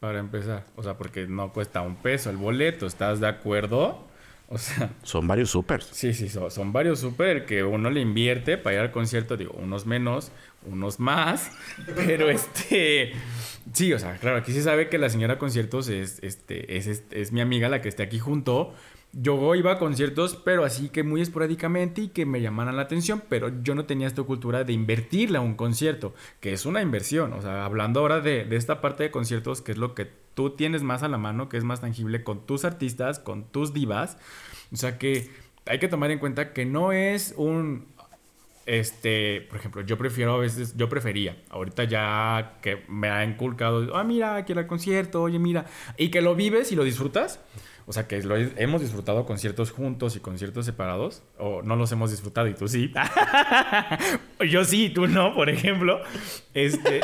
[0.00, 4.04] para empezar, o sea, porque no cuesta un peso el boleto, ¿estás de acuerdo?
[4.48, 5.86] O sea, Son varios supers.
[5.92, 9.52] Sí, sí, son, son varios súper que uno le invierte para ir al concierto, digo,
[9.52, 10.32] unos menos,
[10.66, 11.50] unos más,
[11.96, 13.12] pero este,
[13.72, 17.04] sí, o sea, claro, aquí se sabe que la señora conciertos es, este, es, es,
[17.12, 18.74] es mi amiga la que está aquí junto.
[19.14, 23.22] Yo iba a conciertos, pero así que muy esporádicamente y que me llamaran la atención,
[23.28, 27.34] pero yo no tenía esta cultura de invertirle a un concierto, que es una inversión.
[27.34, 30.50] O sea, hablando ahora de, de esta parte de conciertos, que es lo que tú
[30.50, 34.16] tienes más a la mano, que es más tangible con tus artistas, con tus divas.
[34.72, 35.30] O sea que
[35.66, 37.92] hay que tomar en cuenta que no es un
[38.66, 43.96] este, por ejemplo, yo prefiero a veces, yo prefería, ahorita ya que me ha inculcado,
[43.96, 47.40] ah, mira, quiero el concierto, oye, mira, y que lo vives y lo disfrutas,
[47.86, 48.22] o sea, que
[48.56, 52.92] hemos disfrutado conciertos juntos y conciertos separados, o no los hemos disfrutado y tú sí,
[54.50, 56.00] yo sí, tú no, por ejemplo,
[56.54, 57.00] este,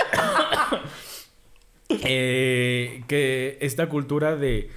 [1.88, 4.70] eh, que esta cultura de,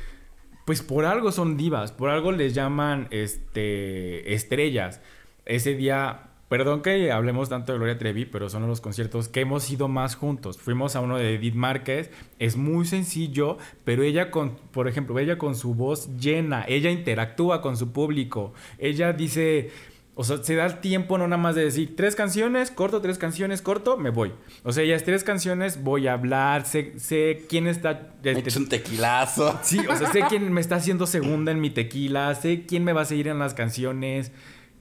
[0.65, 5.01] pues por algo son divas, por algo les llaman este estrellas.
[5.45, 9.71] Ese día, perdón que hablemos tanto de Gloria Trevi, pero son los conciertos que hemos
[9.71, 10.57] ido más juntos.
[10.57, 15.37] Fuimos a uno de Edith Márquez, es muy sencillo, pero ella con, por ejemplo, ella
[15.37, 19.71] con su voz llena, ella interactúa con su público, ella dice,
[20.13, 23.17] o sea, se da el tiempo no nada más de decir tres canciones, corto, tres
[23.17, 24.33] canciones, corto, me voy.
[24.63, 28.11] O sea, es tres canciones, voy a hablar, sé, sé quién está...
[28.21, 29.57] Me este, echo un tequilazo.
[29.63, 32.91] Sí, o sea, sé quién me está haciendo segunda en mi tequila, sé quién me
[32.91, 34.33] va a seguir en las canciones,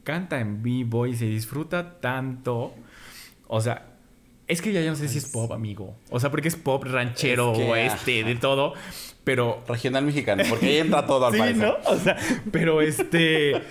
[0.05, 2.75] canta en vivo y se disfruta tanto.
[3.47, 3.87] O sea,
[4.47, 5.97] es que ya yo no sé si es pop, amigo.
[6.11, 8.29] O sea, porque es pop ranchero Es que, este, ajá.
[8.29, 8.75] de todo.
[9.23, 11.63] Pero Regional mexicano, porque ahí entra todo al sí, parecer.
[11.63, 11.77] ¿no?
[11.91, 12.17] O sea,
[12.51, 13.63] pero este.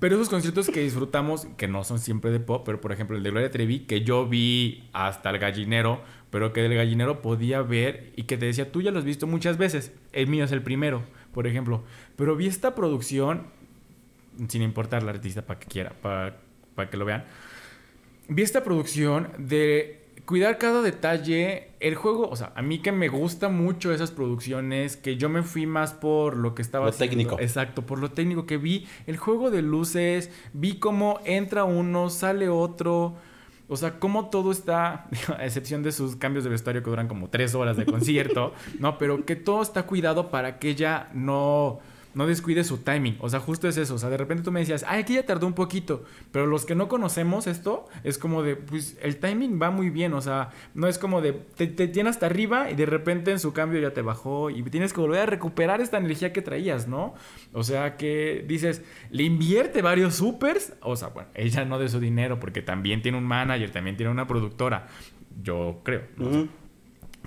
[0.00, 3.22] Pero esos conciertos que disfrutamos, que no son siempre de pop, pero por ejemplo el
[3.22, 6.00] de Gloria Trevi, que yo vi hasta el gallinero,
[6.30, 9.28] pero que del gallinero podía ver y que te decía, tú ya lo has visto
[9.28, 11.84] muchas veces, el mío es el primero, por ejemplo.
[12.16, 13.46] Pero vi esta producción,
[14.48, 16.36] sin importar la artista para que quiera, para,
[16.74, 17.24] para que lo vean.
[18.28, 21.68] vi esta producción de cuidar cada detalle.
[21.80, 25.42] El juego, o sea, a mí que me gusta mucho esas producciones, que yo me
[25.42, 27.10] fui más por lo que estaba Lo haciendo.
[27.16, 27.36] técnico.
[27.40, 28.86] Exacto, por lo técnico que vi.
[29.06, 33.14] El juego de luces, vi cómo entra uno, sale otro.
[33.68, 35.08] O sea, cómo todo está,
[35.38, 38.96] a excepción de sus cambios de vestuario que duran como tres horas de concierto, ¿no?
[38.98, 41.80] Pero que todo está cuidado para que ella no,
[42.16, 43.18] no descuide su timing.
[43.20, 43.94] O sea, justo es eso.
[43.94, 46.02] O sea, de repente tú me decías, ay, aquí ya tardó un poquito.
[46.32, 50.14] Pero los que no conocemos esto, es como de, pues el timing va muy bien.
[50.14, 53.38] O sea, no es como de, te, te tiene hasta arriba y de repente en
[53.38, 56.88] su cambio ya te bajó y tienes que volver a recuperar esta energía que traías,
[56.88, 57.12] ¿no?
[57.52, 60.72] O sea, que dices, le invierte varios supers.
[60.80, 64.10] O sea, bueno, ella no de su dinero porque también tiene un manager, también tiene
[64.10, 64.88] una productora.
[65.42, 66.04] Yo creo.
[66.16, 66.48] ¿no?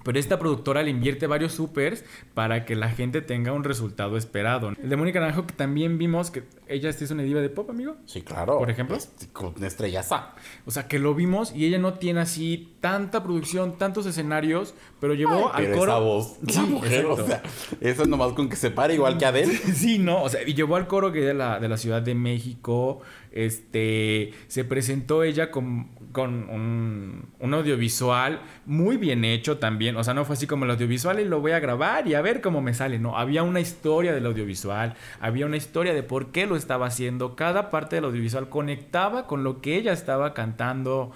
[0.04, 4.70] Pero esta productora le invierte varios supers para que la gente tenga un resultado esperado.
[4.82, 7.70] El de Mónica Naranjo, que también vimos que ella sí es una diva de pop,
[7.70, 7.96] amigo.
[8.06, 8.58] Sí, claro.
[8.60, 8.96] ¿Por ejemplo?
[8.96, 10.34] Es- con una estrellaza.
[10.66, 15.14] O sea, que lo vimos y ella no tiene así tanta producción, tantos escenarios, pero
[15.16, 15.92] llevó al Pero coro.
[15.92, 17.42] esa voz, Sí, la mujer, o sea,
[17.82, 19.54] eso nomás con que se pare igual que Adele.
[19.74, 22.16] Sí, no, o sea, y llevó al coro que de la, de la Ciudad de
[22.16, 30.14] México, este, se presentó ella con, con un, audiovisual muy bien hecho también, o sea,
[30.14, 32.62] no fue así como el audiovisual y lo voy a grabar y a ver cómo
[32.62, 36.56] me sale, no, había una historia del audiovisual, había una historia de por qué lo
[36.56, 41.12] estaba haciendo, cada parte del audiovisual conectaba con lo que ella estaba cantando,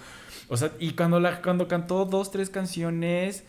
[0.50, 3.44] o sea, y cuando, la, cuando cantó dos, tres canciones,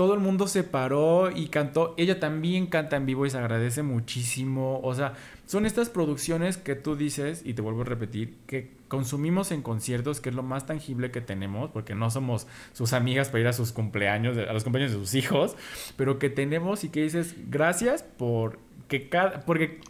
[0.00, 1.92] todo el mundo se paró y cantó.
[1.98, 4.80] Ella también canta en vivo y se agradece muchísimo.
[4.82, 5.12] O sea,
[5.44, 10.22] son estas producciones que tú dices, y te vuelvo a repetir, que consumimos en conciertos,
[10.22, 13.52] que es lo más tangible que tenemos, porque no somos sus amigas para ir a
[13.52, 15.54] sus cumpleaños, a los cumpleaños de sus hijos,
[15.98, 19.82] pero que tenemos y que dices, gracias por que cada, porque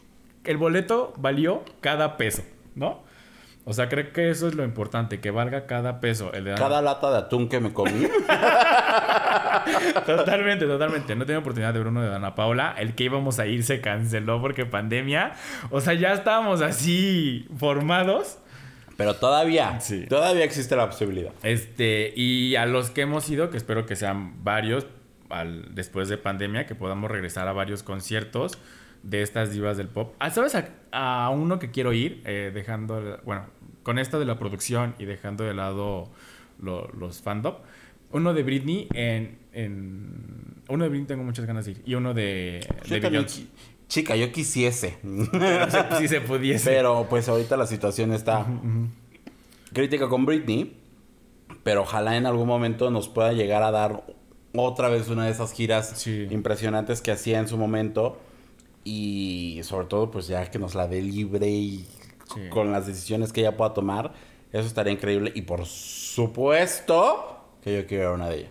[0.43, 2.43] el boleto valió cada peso,
[2.75, 3.09] ¿no?
[3.67, 6.33] O sea, creo que eso es lo importante, que valga cada peso.
[6.33, 8.07] El de Cada lata de atún que me comí.
[10.07, 11.15] Totalmente, totalmente.
[11.15, 12.75] No tenía oportunidad de ver uno de Dana Paula.
[12.79, 15.33] El que íbamos a ir se canceló porque pandemia.
[15.71, 18.39] O sea, ya estábamos así formados.
[18.97, 20.05] Pero todavía, Sí.
[20.09, 21.33] todavía existe la posibilidad.
[21.43, 24.87] Este, y a los que hemos ido, que espero que sean varios
[25.31, 28.59] al- después de pandemia, que podamos regresar a varios conciertos
[29.03, 30.15] de estas divas del pop.
[30.19, 32.23] Ah, ¿Sabes a, a uno que quiero ir?
[32.25, 33.47] Eh, dejando, bueno,
[33.83, 36.11] con esto de la producción y dejando de lado
[36.61, 37.55] lo- los fandom.
[38.13, 41.83] Uno de Britney en, en- Uno de Britney tengo muchas ganas de ir.
[41.87, 43.47] Y uno de, de Beyoncé.
[43.89, 44.99] Chica, yo quisiese.
[45.99, 46.69] Si- se pudiese.
[46.71, 48.47] Pero pues ahorita la situación está
[49.73, 50.77] crítica con Britney.
[51.63, 54.05] Pero ojalá en algún momento nos pueda llegar a dar
[54.55, 56.27] otra vez una de esas giras Sí.
[56.31, 58.21] impresionantes que hacía en su momento.
[58.85, 61.87] Y sobre todo, pues ya que nos la dé libre y
[62.35, 62.49] Sí.
[62.49, 64.13] con las decisiones que ella pueda tomar.
[64.53, 65.33] Eso estaría increíble.
[65.35, 68.51] Y por supuesto que yo quiero una de ellas.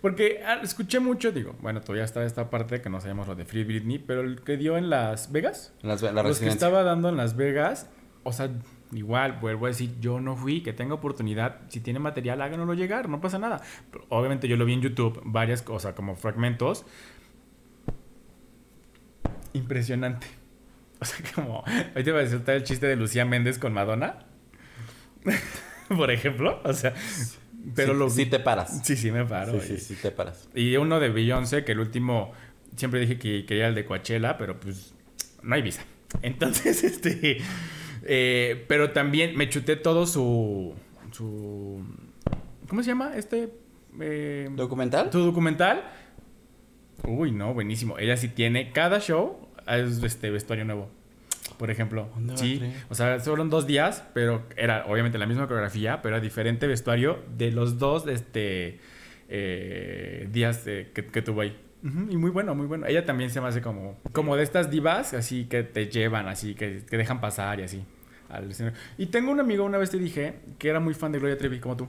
[0.00, 3.44] Porque ah, escuché mucho, digo, bueno, todavía está esta parte que no sabemos lo de
[3.46, 7.08] Free Britney, pero el que dio en Las Vegas, Las- la los que estaba dando
[7.08, 7.88] en Las Vegas,
[8.22, 8.50] o sea,
[8.92, 13.08] igual, vuelvo a decir, yo no fui, que tenga oportunidad, si tiene material, háganoslo llegar,
[13.08, 13.62] no pasa nada.
[13.90, 16.84] Pero, obviamente yo lo vi en YouTube, varias cosas, como fragmentos.
[19.52, 20.26] Impresionante.
[21.00, 24.18] O sea, como, ahorita iba a decir está el chiste de Lucía Méndez con Madonna.
[25.88, 26.94] Por ejemplo, o sea,
[27.74, 28.80] pero Sí- lo sí te paras.
[28.84, 29.60] Sí, sí me paro.
[29.60, 30.48] Sí, sí, y- sí te paras.
[30.54, 32.32] y uno de Beyoncé, que el último,
[32.76, 34.94] siempre dije que quería el de Coachella, pero pues
[35.42, 35.82] no hay visa.
[36.22, 37.38] Entonces, este...
[38.04, 40.74] eh, pero también me chuté todo su...
[41.12, 41.84] su
[42.68, 43.12] ¿Cómo se llama?
[43.16, 43.48] Este...
[44.00, 45.10] eh, ¿Documental?
[45.10, 45.82] tu documental.
[47.04, 47.98] Uy, no, buenísimo.
[47.98, 48.72] Ella sí tiene...
[48.72, 50.88] Cada show es este vestuario nuevo.
[51.58, 52.08] Por ejemplo.
[52.14, 52.62] ¿Dónde va a Sí.
[52.88, 57.18] O sea, fueron dos días, pero era obviamente la misma coreografía, pero era diferente vestuario
[57.36, 58.80] de los dos este,
[59.28, 61.56] eh, días eh, que, que tuvo ahí.
[61.82, 62.86] Y muy bueno, muy bueno.
[62.86, 66.54] Ella también se me hace como, como de estas divas, así que te llevan, así
[66.54, 67.82] que te dejan pasar y así.
[68.28, 68.50] al.
[68.98, 71.58] Y tengo un amigo, una vez te dije, que era muy fan de Gloria Trevi,
[71.58, 71.88] como tú.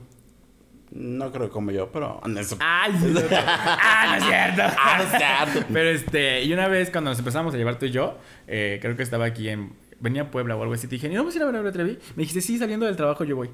[0.94, 2.20] No creo como yo, pero...
[2.36, 2.92] Eso- ¡Ay!
[3.32, 4.62] ¡Ah, no es cierto!
[4.78, 5.68] Ah, no es cierto.
[5.72, 8.94] Pero este, y una vez cuando nos empezamos a llevar tú y yo, eh, creo
[8.96, 9.72] que estaba aquí en.
[10.00, 10.88] Venía a Puebla o algo así.
[10.88, 11.98] Te dije, ¿y no vamos a ir a ver a Trevi?
[12.16, 13.50] Me dijiste, sí, saliendo del trabajo yo voy.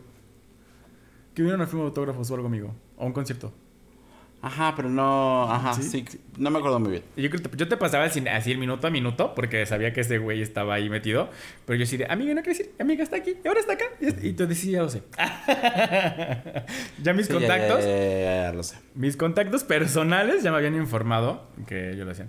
[1.35, 2.75] Que vino una firma de autógrafos o algo, amigo.
[2.97, 3.53] O un concierto.
[4.41, 5.51] Ajá, pero no...
[5.51, 5.83] Ajá, ¿Sí?
[5.83, 6.21] sí.
[6.37, 7.03] no me acuerdo muy bien.
[7.17, 10.43] Yo, yo te pasaba así, así el minuto a minuto, porque sabía que ese güey
[10.43, 11.29] estaba ahí metido.
[11.67, 13.87] Pero yo sí de, amiga, no quieres ir, amiga está aquí, y ahora está acá.
[14.01, 15.03] Y, y tú decías, ya lo sé.
[17.03, 17.85] ya mis Sí, contactos.
[17.85, 18.77] Ya, ya, ya, ya lo sé.
[18.95, 22.29] Mis contactos personales ya me habían informado que yo lo hacía.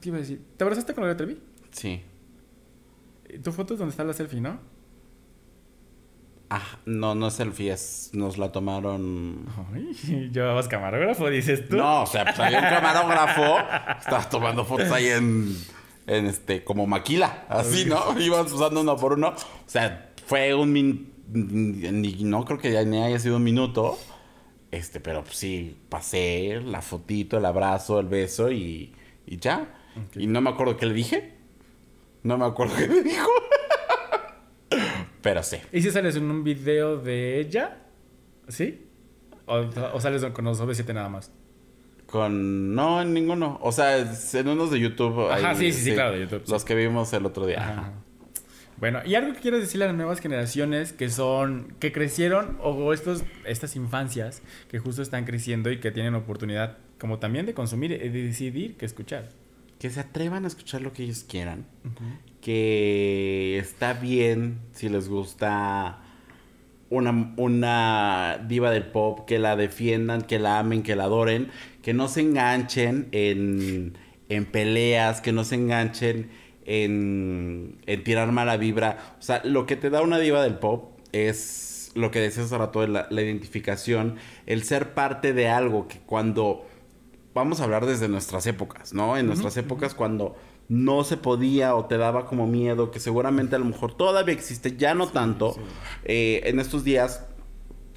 [0.00, 0.42] ¿Qué iba a decir?
[0.56, 1.40] ¿Te abrazaste con Gloria Trevi?
[1.72, 2.02] Sí.
[3.42, 4.60] Tu foto es donde está la selfie, ¿no?
[6.50, 9.46] Ah, no, no es selfie, es, nos la tomaron...
[9.72, 11.76] Ay, ¿Llevabas camarógrafo, dices tú?
[11.76, 13.58] No, o sea, pues había un camarógrafo,
[13.98, 15.56] estaba tomando fotos ahí en,
[16.06, 18.18] en este, como maquila, así, ¿no?
[18.20, 19.28] Ibas usando uno por uno.
[19.28, 23.98] O sea, fue un min, no creo que ya ni haya sido un minuto.
[24.70, 28.92] Este, pero pues sí, pasé la fotito, el abrazo, el beso y,
[29.26, 29.72] y ya.
[30.14, 31.34] Y no me acuerdo qué le dije.
[32.22, 33.30] No me acuerdo qué le dijo.
[35.24, 35.56] Pero sí.
[35.72, 37.78] ¿Y si sales en un video de ella?
[38.46, 38.86] ¿Sí?
[39.46, 39.64] ¿O,
[39.94, 41.32] o sales con los OV7 nada más?
[42.06, 42.74] Con.
[42.74, 43.58] No, en ninguno.
[43.62, 45.30] O sea, en unos de YouTube.
[45.30, 47.58] Ajá, sí, sí, sí, claro, de YouTube, Los que vimos el otro día.
[47.58, 47.92] Ajá.
[48.76, 52.92] Bueno, y algo que quieres decirle a las nuevas generaciones que son, que crecieron, o
[52.92, 57.92] estos, estas infancias que justo están creciendo y que tienen oportunidad como también de consumir
[57.92, 59.30] y de decidir qué escuchar.
[59.84, 61.66] Que se atrevan a escuchar lo que ellos quieran.
[62.40, 66.00] Que está bien si les gusta
[66.88, 71.50] una, una diva del pop, que la defiendan, que la amen, que la adoren,
[71.82, 73.98] que no se enganchen en,
[74.30, 76.30] en peleas, que no se enganchen
[76.64, 79.16] en, en tirar mala vibra.
[79.18, 82.56] O sea, lo que te da una diva del pop es lo que decías hace
[82.56, 84.16] rato la, la identificación,
[84.46, 86.66] el ser parte de algo que cuando
[87.34, 89.16] vamos a hablar desde nuestras épocas, ¿no?
[89.16, 90.36] En nuestras épocas cuando
[90.68, 94.76] no se podía o te daba como miedo, que seguramente a lo mejor todavía existe,
[94.76, 95.56] ya no tanto.
[96.04, 97.24] Eh, en estos días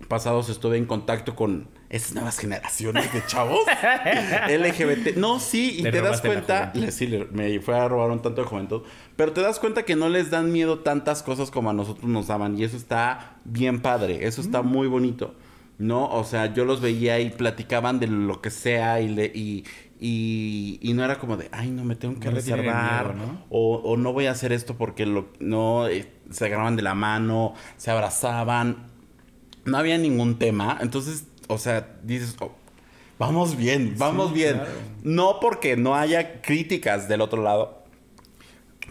[0.10, 3.60] pasados estuve en contacto con esas nuevas generaciones de chavos
[4.50, 5.16] LGBT.
[5.18, 8.22] No, sí, y Le te das cuenta, le- sí, le- me fue a robar un
[8.22, 8.82] tanto de juventud,
[9.16, 12.28] pero te das cuenta que no les dan miedo tantas cosas como a nosotros nos
[12.28, 14.68] daban y eso está bien padre, eso está Mm.
[14.68, 15.34] muy bonito.
[15.78, 16.10] ¿No?
[16.10, 19.64] O sea, yo los veía y platicaban de lo que sea y, le, y,
[20.00, 23.46] y, y no era como de, ay, no, me tengo que No reservar miedo, ¿no?
[23.50, 26.96] o, o no voy a hacer esto porque lo, no, eh, se agarraban de la
[26.96, 28.88] mano, se abrazaban,
[29.66, 32.52] no había ningún tema, entonces, o sea, dices, oh,
[33.20, 34.54] vamos bien, vamos Sí, bien.
[34.56, 34.72] claro.
[35.04, 37.84] No porque no haya críticas del otro lado,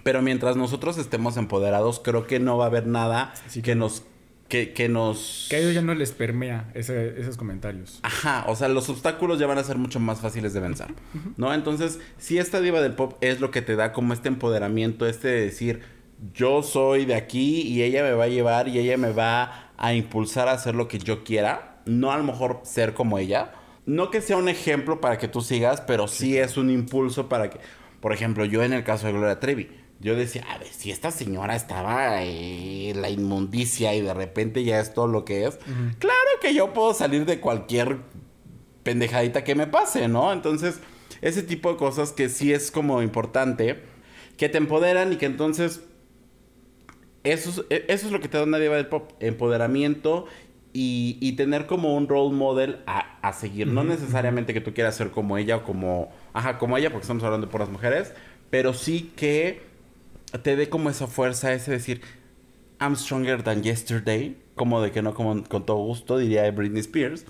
[0.03, 4.05] pero mientras nosotros estemos empoderados, creo que no va a haber nada Sí, que nos...
[4.49, 5.47] Que, que nos...
[5.51, 7.99] Que a ellos ya no les permea ese- esos comentarios.
[8.03, 10.89] Ajá, o sea, los obstáculos ya van a ser mucho más fáciles de vencer,
[11.37, 11.53] ¿no?
[11.53, 15.27] Entonces, si esta diva del pop es lo que te da como este empoderamiento, este
[15.29, 15.81] de decir,
[16.33, 19.95] yo soy de aquí y ella me va a llevar y ella me va a
[19.95, 23.53] impulsar a hacer lo que yo quiera, no a lo mejor ser como ella,
[23.85, 27.51] no que sea un ejemplo para que tú sigas, pero sí es un impulso para
[27.51, 27.59] que,
[28.01, 29.69] por ejemplo, yo en el caso de Gloria Trevi,
[30.07, 34.65] yo decía, a ver, si esta señora estaba eh, en la inmundicia y de repente
[34.65, 35.57] ya es todo lo que es,
[35.99, 37.99] claro que yo puedo salir de cualquier
[38.83, 40.33] pendejadita que me pase, ¿no?
[40.33, 40.81] Entonces,
[41.21, 43.83] ese tipo de cosas que sí es como importante,
[44.37, 45.81] que te empoderan y que entonces,
[47.25, 50.27] eso es, e- eso es lo que te da una diva del pop, empoderamiento
[50.73, 53.67] y, y tener como un role model a, a seguir.
[53.67, 57.25] No necesariamente que tú quieras ser como ella o como, ajá, como ella, porque estamos
[57.25, 58.13] hablando de puras mujeres,
[58.51, 59.63] pero sí que
[60.43, 62.01] te dé como esa fuerza, ese decir,
[62.81, 67.25] I'm stronger than yesterday, como de que no como con todo gusto, diría Britney Spears.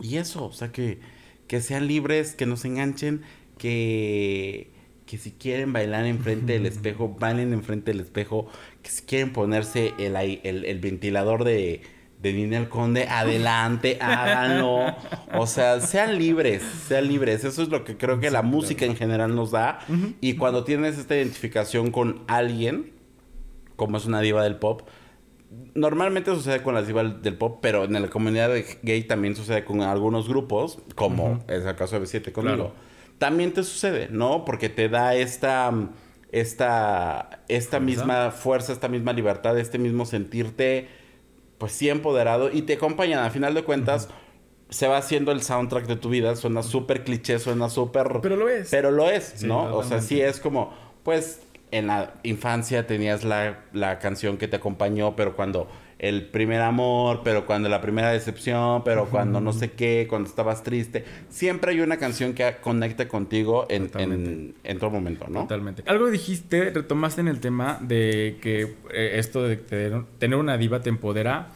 [0.00, 1.00] Y eso, o sea, que,
[1.46, 3.22] que sean libres, que no se enganchen,
[3.58, 4.70] que,
[5.06, 8.48] que si quieren bailar enfrente del espejo, bailen enfrente del espejo,
[8.82, 11.82] que si quieren ponerse el, el ventilador de,
[12.20, 14.96] de Ninel Conde, adelante, háganlo.
[15.34, 17.44] O sea, sean libres, sean libres.
[17.44, 19.80] Eso es lo que creo que la música en general nos da.
[20.20, 22.92] Y cuando tienes esta identificación con alguien,
[23.76, 24.82] como es una diva del pop,
[25.74, 28.50] normalmente sucede con las divas del pop, pero en la comunidad
[28.82, 32.56] gay también sucede con algunos grupos, como es el caso de B7 conmigo.
[32.56, 32.72] Claro.
[33.18, 34.44] También te sucede, ¿no?
[34.44, 35.72] Porque te da esta,
[36.30, 40.88] esta, esta misma fuerza, esta misma libertad, este mismo sentirte,
[41.58, 43.24] pues sí empoderado y te acompañan.
[43.24, 44.08] A final de cuentas,
[44.70, 46.36] se va haciendo el soundtrack de tu vida.
[46.36, 48.20] Suena súper cliché, suena súper...
[48.22, 48.68] Pero lo es.
[48.70, 49.74] Pero lo es, Sí, ¿no?
[49.76, 51.40] O sea, sí es como, pues,
[51.70, 55.68] en la infancia tenías la, la canción que te acompañó, pero cuando
[55.98, 60.62] el primer amor, pero cuando la primera decepción, pero cuando no sé qué, cuando estabas
[60.62, 65.40] triste, siempre hay una canción que conecta contigo en, en, en todo momento, ¿no?
[65.42, 65.82] Totalmente.
[65.86, 70.80] Algo dijiste, retomaste en el tema de que eh, esto de tener, tener una diva
[70.82, 71.48] te empodera.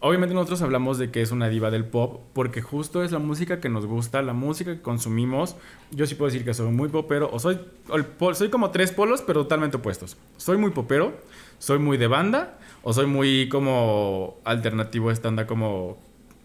[0.00, 3.60] Obviamente nosotros hablamos de que es una diva del pop porque justo es la música
[3.60, 5.56] que nos gusta, la música que consumimos.
[5.92, 8.70] Yo sí puedo decir que soy muy popero o soy, o el pol- soy como
[8.70, 10.18] tres polos pero totalmente opuestos.
[10.36, 11.14] Soy muy popero,
[11.58, 15.96] soy muy de banda o soy muy como alternativo estándar como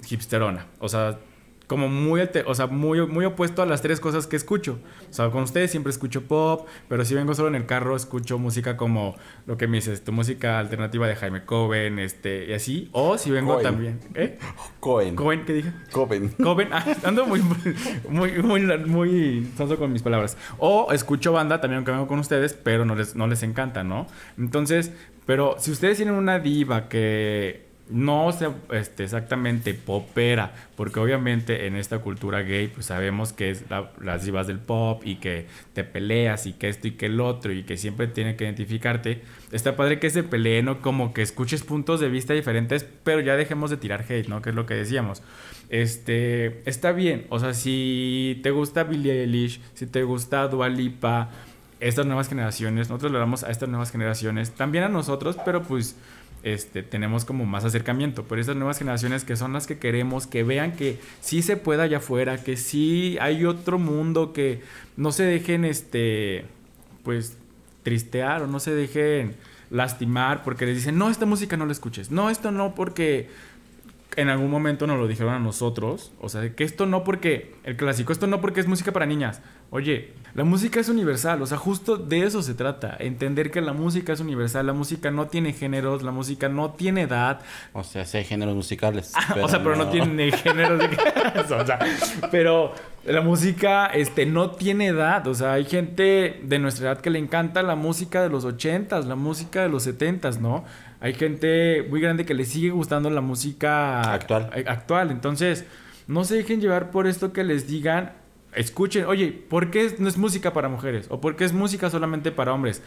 [0.09, 0.65] hipsterona.
[0.79, 1.19] O sea,
[1.69, 4.79] como muy, o sea, muy, muy opuesto a las tres cosas que escucho.
[5.07, 8.39] O sea, con ustedes siempre escucho pop, pero si vengo solo en el carro escucho
[8.39, 9.15] música como
[9.45, 12.89] lo que me dices, tu música alternativa de Jaime Coven, este, y así.
[12.91, 13.63] O si vengo Cohen.
[13.63, 14.39] también, ¿eh?
[14.79, 15.15] Cohen.
[15.15, 15.71] Coven, ¿qué dije?
[15.91, 16.29] Coven.
[16.29, 17.39] Coven, ah, ando muy,
[18.09, 19.47] muy, muy, muy
[19.77, 20.37] con mis palabras.
[20.57, 24.07] O escucho banda también, aunque vengo con ustedes, pero no les, no les encanta, ¿no?
[24.39, 24.91] Entonces,
[25.27, 31.75] pero si ustedes tienen una diva que no sea este, exactamente popera, porque obviamente en
[31.75, 35.83] esta cultura gay, pues sabemos que es la- las divas del pop y que te
[35.83, 39.21] peleas y que esto y que el otro y que siempre tiene que identificarte.
[39.51, 43.35] Está padre que se peleen o como que escuches puntos de vista diferentes, pero ya
[43.35, 44.41] dejemos de tirar hate, ¿no?
[44.41, 45.23] Que es lo que decíamos.
[45.69, 51.29] Este, está bien, o sea, si te gusta Billie Eilish, si te gusta Dua Lipa,
[51.79, 55.95] estas nuevas generaciones, nosotros le damos a estas nuevas generaciones, también a nosotros, pero pues
[56.43, 58.23] este, tenemos como más acercamiento.
[58.23, 61.81] Pero estas nuevas generaciones que son las que queremos, que vean que sí se puede
[61.83, 64.61] allá afuera, que sí hay otro mundo, que
[64.97, 66.45] no se dejen, este,
[67.03, 67.37] pues,
[67.83, 69.35] tristear o no se dejen
[69.69, 73.29] lastimar porque les dicen, no, esta música no la escuches, no, esto no porque
[74.19, 76.11] en algún momento nos lo dijeron a nosotros.
[76.19, 79.41] O sea, que esto no porque, el clásico, esto no porque es música para niñas.
[79.71, 82.97] Oye, la música es universal, o sea, justo de eso se trata.
[82.99, 87.03] Entender que la música es universal, la música no tiene géneros, la música no tiene
[87.03, 87.39] edad.
[87.71, 89.13] O sea, sí hay géneros musicales.
[89.41, 90.85] o sea, pero no, tiene géneros de
[91.55, 91.79] o sea,
[92.29, 92.73] pero
[93.05, 95.25] la música este, no tiene edad.
[95.27, 99.05] O sea, hay gente de nuestra edad que le encanta la música de los 80s,
[99.05, 100.65] la música de los 70s, ¿no?
[101.01, 104.49] Hay gente muy grande que le sigue gustando la música Actual.
[104.53, 105.11] a- actual.
[105.11, 105.65] Entonces,
[106.07, 108.13] no se dejen llevar por esto que les digan.
[108.53, 111.05] Escuchen, oye, ¿por qué no es música para mujeres?
[111.09, 112.81] ¿O por qué es música solamente para hombres?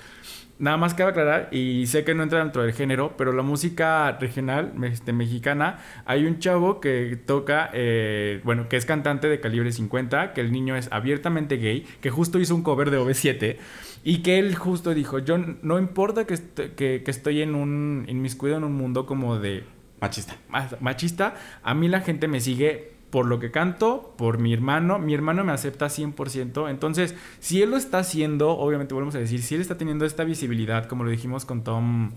[0.59, 4.13] Nada más cabe aclarar, y sé que no entra dentro del género, pero la música
[4.21, 9.73] regional este, mexicana, hay un chavo que toca, eh, bueno, que es cantante de calibre
[9.73, 13.57] 50, que el niño es abiertamente gay, que justo hizo un cover de OV7,
[14.05, 18.05] y que él justo dijo, yo no importa que, est- que, que estoy en un,
[18.09, 19.65] inmiscuido en un mundo como de
[20.01, 20.37] Machista.
[20.49, 24.99] ma- machista, a mí la gente me sigue por lo que canto, por mi hermano,
[24.99, 29.43] mi hermano me acepta 100%, entonces, si él lo está haciendo, obviamente volvemos a decir,
[29.43, 32.11] si él está teniendo esta visibilidad, como lo dijimos con Tom...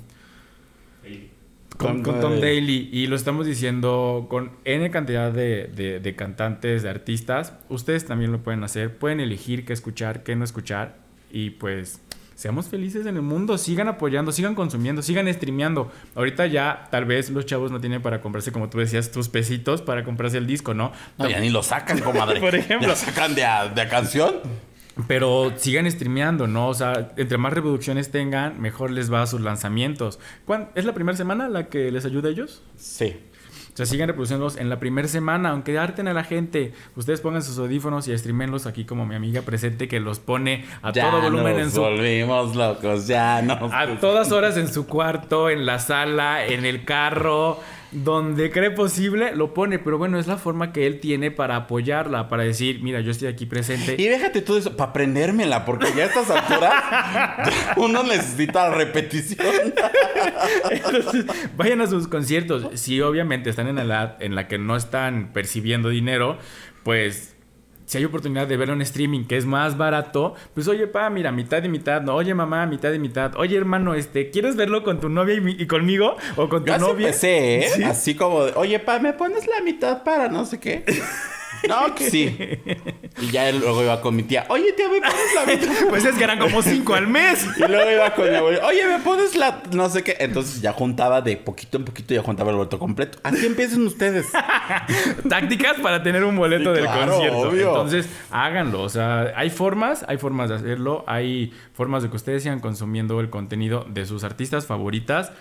[1.77, 2.41] Con, Tom con Tom Daly.
[2.41, 8.05] Daly y lo estamos diciendo con N cantidad de, de- de cantantes, de artistas, ustedes
[8.05, 11.03] también lo pueden hacer, pueden elegir qué escuchar, qué no escuchar
[11.35, 11.99] y pues
[12.33, 15.91] seamos felices en el mundo, sigan apoyando, sigan consumiendo, sigan streameando.
[16.15, 19.81] Ahorita ya tal vez los chavos no tienen para comprarse, como tú decías, tus pesitos
[19.81, 20.93] para comprarse el disco, ¿no?
[21.17, 22.39] No, ya ni lo sacan, comadre.
[22.41, 22.87] Por ejemplo.
[22.87, 24.35] Ya sacan de a, de a canción.
[25.07, 26.69] Pero sigan streameando, ¿no?
[26.69, 30.19] O sea, entre más reproducciones tengan, mejor les va a sus lanzamientos.
[30.45, 32.63] ¿Cuán- ¿Es la primera semana la que les ayuda a ellos?
[32.77, 33.17] Sí.
[33.73, 36.71] O sea, sigan reproduciéndolos en la primera semana, aunque harten a la gente.
[36.95, 40.93] Ustedes pongan sus audífonos y streamenlos aquí como mi amiga presente que los pone a
[40.93, 41.81] ya todo volumen nos en su...
[41.81, 43.73] volvimos locos, ya nos...
[43.73, 47.59] A todas horas en su cuarto, en la sala, en el carro,
[47.95, 49.79] donde cree posible, lo pone.
[49.79, 53.27] Pero bueno, es la forma que él tiene para apoyarla, para decir, mira, yo estoy
[53.27, 53.95] aquí presente.
[53.97, 56.73] Y déjate todo eso para aprendérmela, porque ya a estas alturas
[57.77, 59.73] uno necesita repetición.
[60.69, 61.25] Entonces,
[61.55, 62.79] vayan a sus conciertos.
[62.79, 66.37] Si obviamente están en la edad en la que no están percibiendo dinero,
[66.83, 67.34] pues
[67.85, 71.31] si hay oportunidad de verlo en streaming que es más barato, pues oye, pa, mira,
[71.31, 73.33] mitad y mitad, no, oye, mamá, mitad y mitad.
[73.37, 76.71] Oye, hermano, este, ¿quieres verlo con tu novia y, mi- y conmigo o con tu
[76.71, 77.07] Yo novia?
[77.07, 77.69] empecé, ¿eh?
[77.75, 77.83] ¿Sí?
[77.83, 80.83] Así como, oye, pa, ¿me pones la mitad para no sé qué?
[81.67, 82.37] No, que sí.
[83.21, 85.85] Y ya luego iba con mi tía, oye, tía, ¿me pones la mitad?
[85.89, 87.45] Pues es que eran como cinco al mes.
[87.57, 90.17] Y luego iba con mi abuelo, oye, ¿me pones la no sé qué?
[90.19, 93.17] Entonces ya juntaba de poquito en poquito, ya juntaba el boleto completo.
[93.23, 94.25] Así empiecen ustedes.
[95.29, 97.39] tácticas para tener un boleto Sí, del claro, concierto.
[97.39, 97.67] obvio.
[97.69, 98.81] Entonces, háganlo.
[98.81, 101.03] O sea, hay formas, hay formas de hacerlo.
[101.07, 105.31] Hay formas de que ustedes sigan consumiendo el contenido de sus artistas favoritas.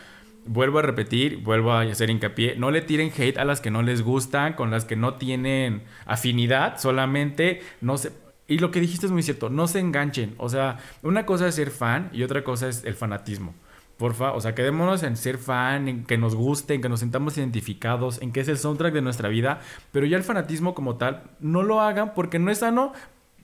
[0.47, 2.57] Vuelvo a repetir, vuelvo a hacer hincapié.
[2.57, 5.83] No le tiren hate a las que no les gustan, con las que no tienen
[6.07, 6.79] afinidad.
[6.79, 8.12] Solamente no se.
[8.47, 10.35] Y lo que dijiste es muy cierto, no se enganchen.
[10.37, 13.55] O sea, una cosa es ser fan y otra cosa es el fanatismo.
[13.97, 17.39] Porfa, o sea, quedémonos en ser fan, en que nos guste, en que nos sintamos
[17.39, 19.61] identificados, en que es el soundtrack de nuestra vida,
[19.93, 22.93] pero ya el fanatismo como tal, no lo hagan porque no es sano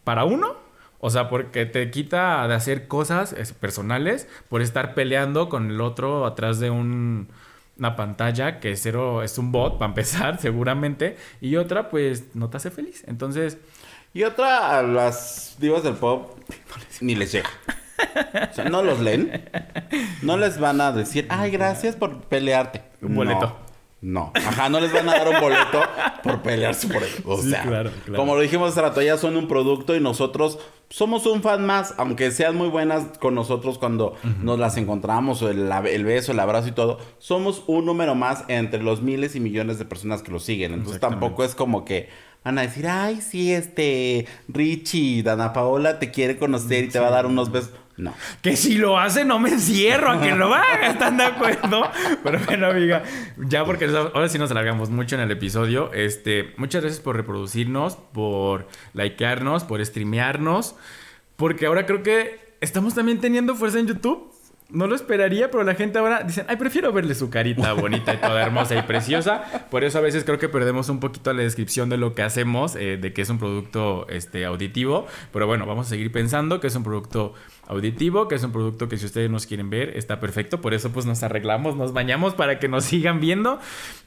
[0.03, 0.57] para uno,
[1.01, 6.27] o sea, porque te quita de hacer cosas personales por estar peleando con el otro
[6.27, 7.29] atrás de un-
[7.79, 12.59] una pantalla que cero es un bot para empezar, seguramente, y otra pues no te
[12.59, 13.05] hace feliz.
[13.07, 13.59] Entonces,
[14.13, 16.37] Y otra, a las divas del pop
[17.01, 17.49] ni les llega.
[18.51, 19.49] O sea, no los leen.
[20.23, 22.83] No les van a decir, ay, gracias por pelearte.
[23.03, 23.47] Un boleto.
[23.47, 23.57] No,
[24.35, 25.81] ajá, no les van a dar un boleto
[26.23, 27.21] por pelearse por ellos.
[27.27, 28.19] O Sí, sea, claro, claro.
[28.19, 30.59] como lo dijimos hace rato, ellas son un producto y nosotros
[30.89, 35.51] somos un fan más, aunque sean muy buenas con nosotros cuando nos las encontramos, o
[35.51, 39.41] el, el beso, el abrazo y todo, somos un número más entre los miles y
[39.41, 40.73] millones de personas que lo siguen.
[40.73, 42.09] Entonces tampoco es como que
[42.43, 47.09] van a decir, ay, sí, este, Richie, Dana Paola te quiere conocer y te va
[47.09, 47.71] a dar unos besos.
[48.01, 48.15] No.
[48.41, 50.89] Que si lo hace, no me encierro a que lo haga.
[50.89, 51.83] ¿Están de acuerdo?
[52.23, 53.03] Pero bueno, amiga,
[53.37, 55.93] ya porque ahora sí nos alargamos mucho en el episodio.
[55.93, 60.77] Este, muchas gracias por reproducirnos, por likearnos, por streamearnos.
[61.37, 64.33] Porque ahora creo que estamos también teniendo fuerza en YouTube.
[64.73, 68.19] No lo esperaría, pero la gente ahora dicen, ay, prefiero verle su carita bonita y
[68.19, 69.43] toda hermosa y preciosa.
[69.71, 72.77] Por eso a veces creo que perdemos un poquito la descripción de lo que hacemos,
[72.77, 75.07] eh, de que es un producto este, auditivo.
[75.33, 77.35] Pero bueno, vamos a seguir pensando que es un producto
[77.67, 80.61] auditivo, que es un producto que si ustedes nos quieren ver está perfecto.
[80.61, 83.61] Por eso pues nos arreglamos, nos bañamos para que nos sigan viendo.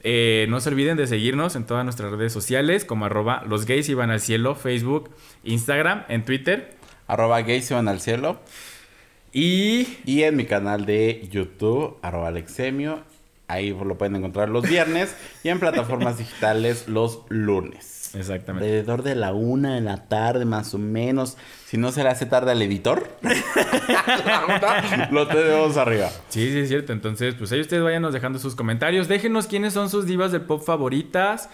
[0.03, 3.89] Eh, no se olviden de seguirnos en todas nuestras redes sociales como arroba los gays
[3.89, 5.09] iban al cielo, Facebook,
[5.43, 6.75] Instagram, en Twitter.
[7.07, 8.39] Arroba gays van al cielo.
[9.33, 13.01] Y Y en mi canal de YouTube, arroba Alexemio.
[13.47, 15.15] Ahí lo pueden encontrar los viernes.
[15.43, 18.11] y en plataformas digitales los lunes.
[18.15, 18.67] Exactamente.
[18.67, 21.35] Alrededor de la una de la tarde, más o menos.
[21.65, 23.09] Si no se le hace tarde al editor,
[25.11, 26.09] lo tenemos arriba.
[26.29, 26.93] Sí, sí, es cierto.
[26.93, 29.07] Entonces, pues ahí ustedes váyanos dejando sus comentarios.
[29.07, 31.49] Déjenos quiénes son sus divas del pop favoritas.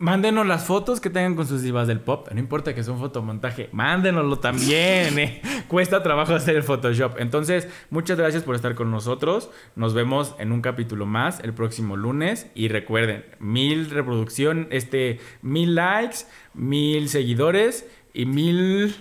[0.00, 2.28] Mándenos las fotos que tengan con sus divas del pop.
[2.32, 5.18] No importa que sea un fotomontaje, mándenoslo también.
[5.18, 5.42] eh.
[5.68, 7.18] Cuesta trabajo hacer el Photoshop.
[7.18, 9.50] Entonces, muchas gracias por estar con nosotros.
[9.74, 12.46] Nos vemos en un capítulo más el próximo lunes.
[12.54, 16.18] Y recuerden, mil reproducción, este, mil likes,
[16.54, 17.84] mil seguidores
[18.14, 18.94] y mil...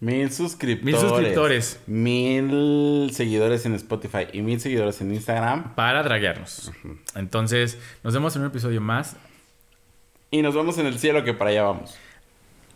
[0.00, 0.84] Mil suscriptores.
[0.84, 1.80] Mil suscriptores.
[1.86, 5.74] Mil seguidores en Spotify y mil seguidores en Instagram.
[5.74, 6.70] para draguearnos.
[7.16, 9.16] Entonces, nos vemos en un episodio más.
[10.34, 11.94] Y nos vemos en el cielo que para allá vamos.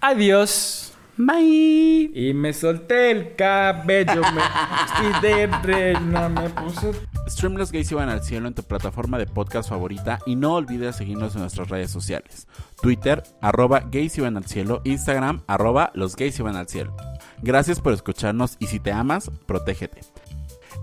[0.00, 0.92] Adiós.
[1.16, 2.08] Bye.
[2.14, 6.92] Y me solté el cabello, me de reina, me puse...
[7.26, 10.94] Stream Los Gays Iban al Cielo en tu plataforma de podcast favorita y no olvides
[10.94, 12.46] seguirnos en nuestras redes sociales.
[12.80, 16.94] Twitter, arroba gays iban al cielo, Instagram, arroba los gays iban al cielo.
[17.42, 20.02] Gracias por escucharnos y si te amas, protégete.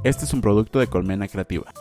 [0.04, 1.72] Este es un producto de Colmena Creativa.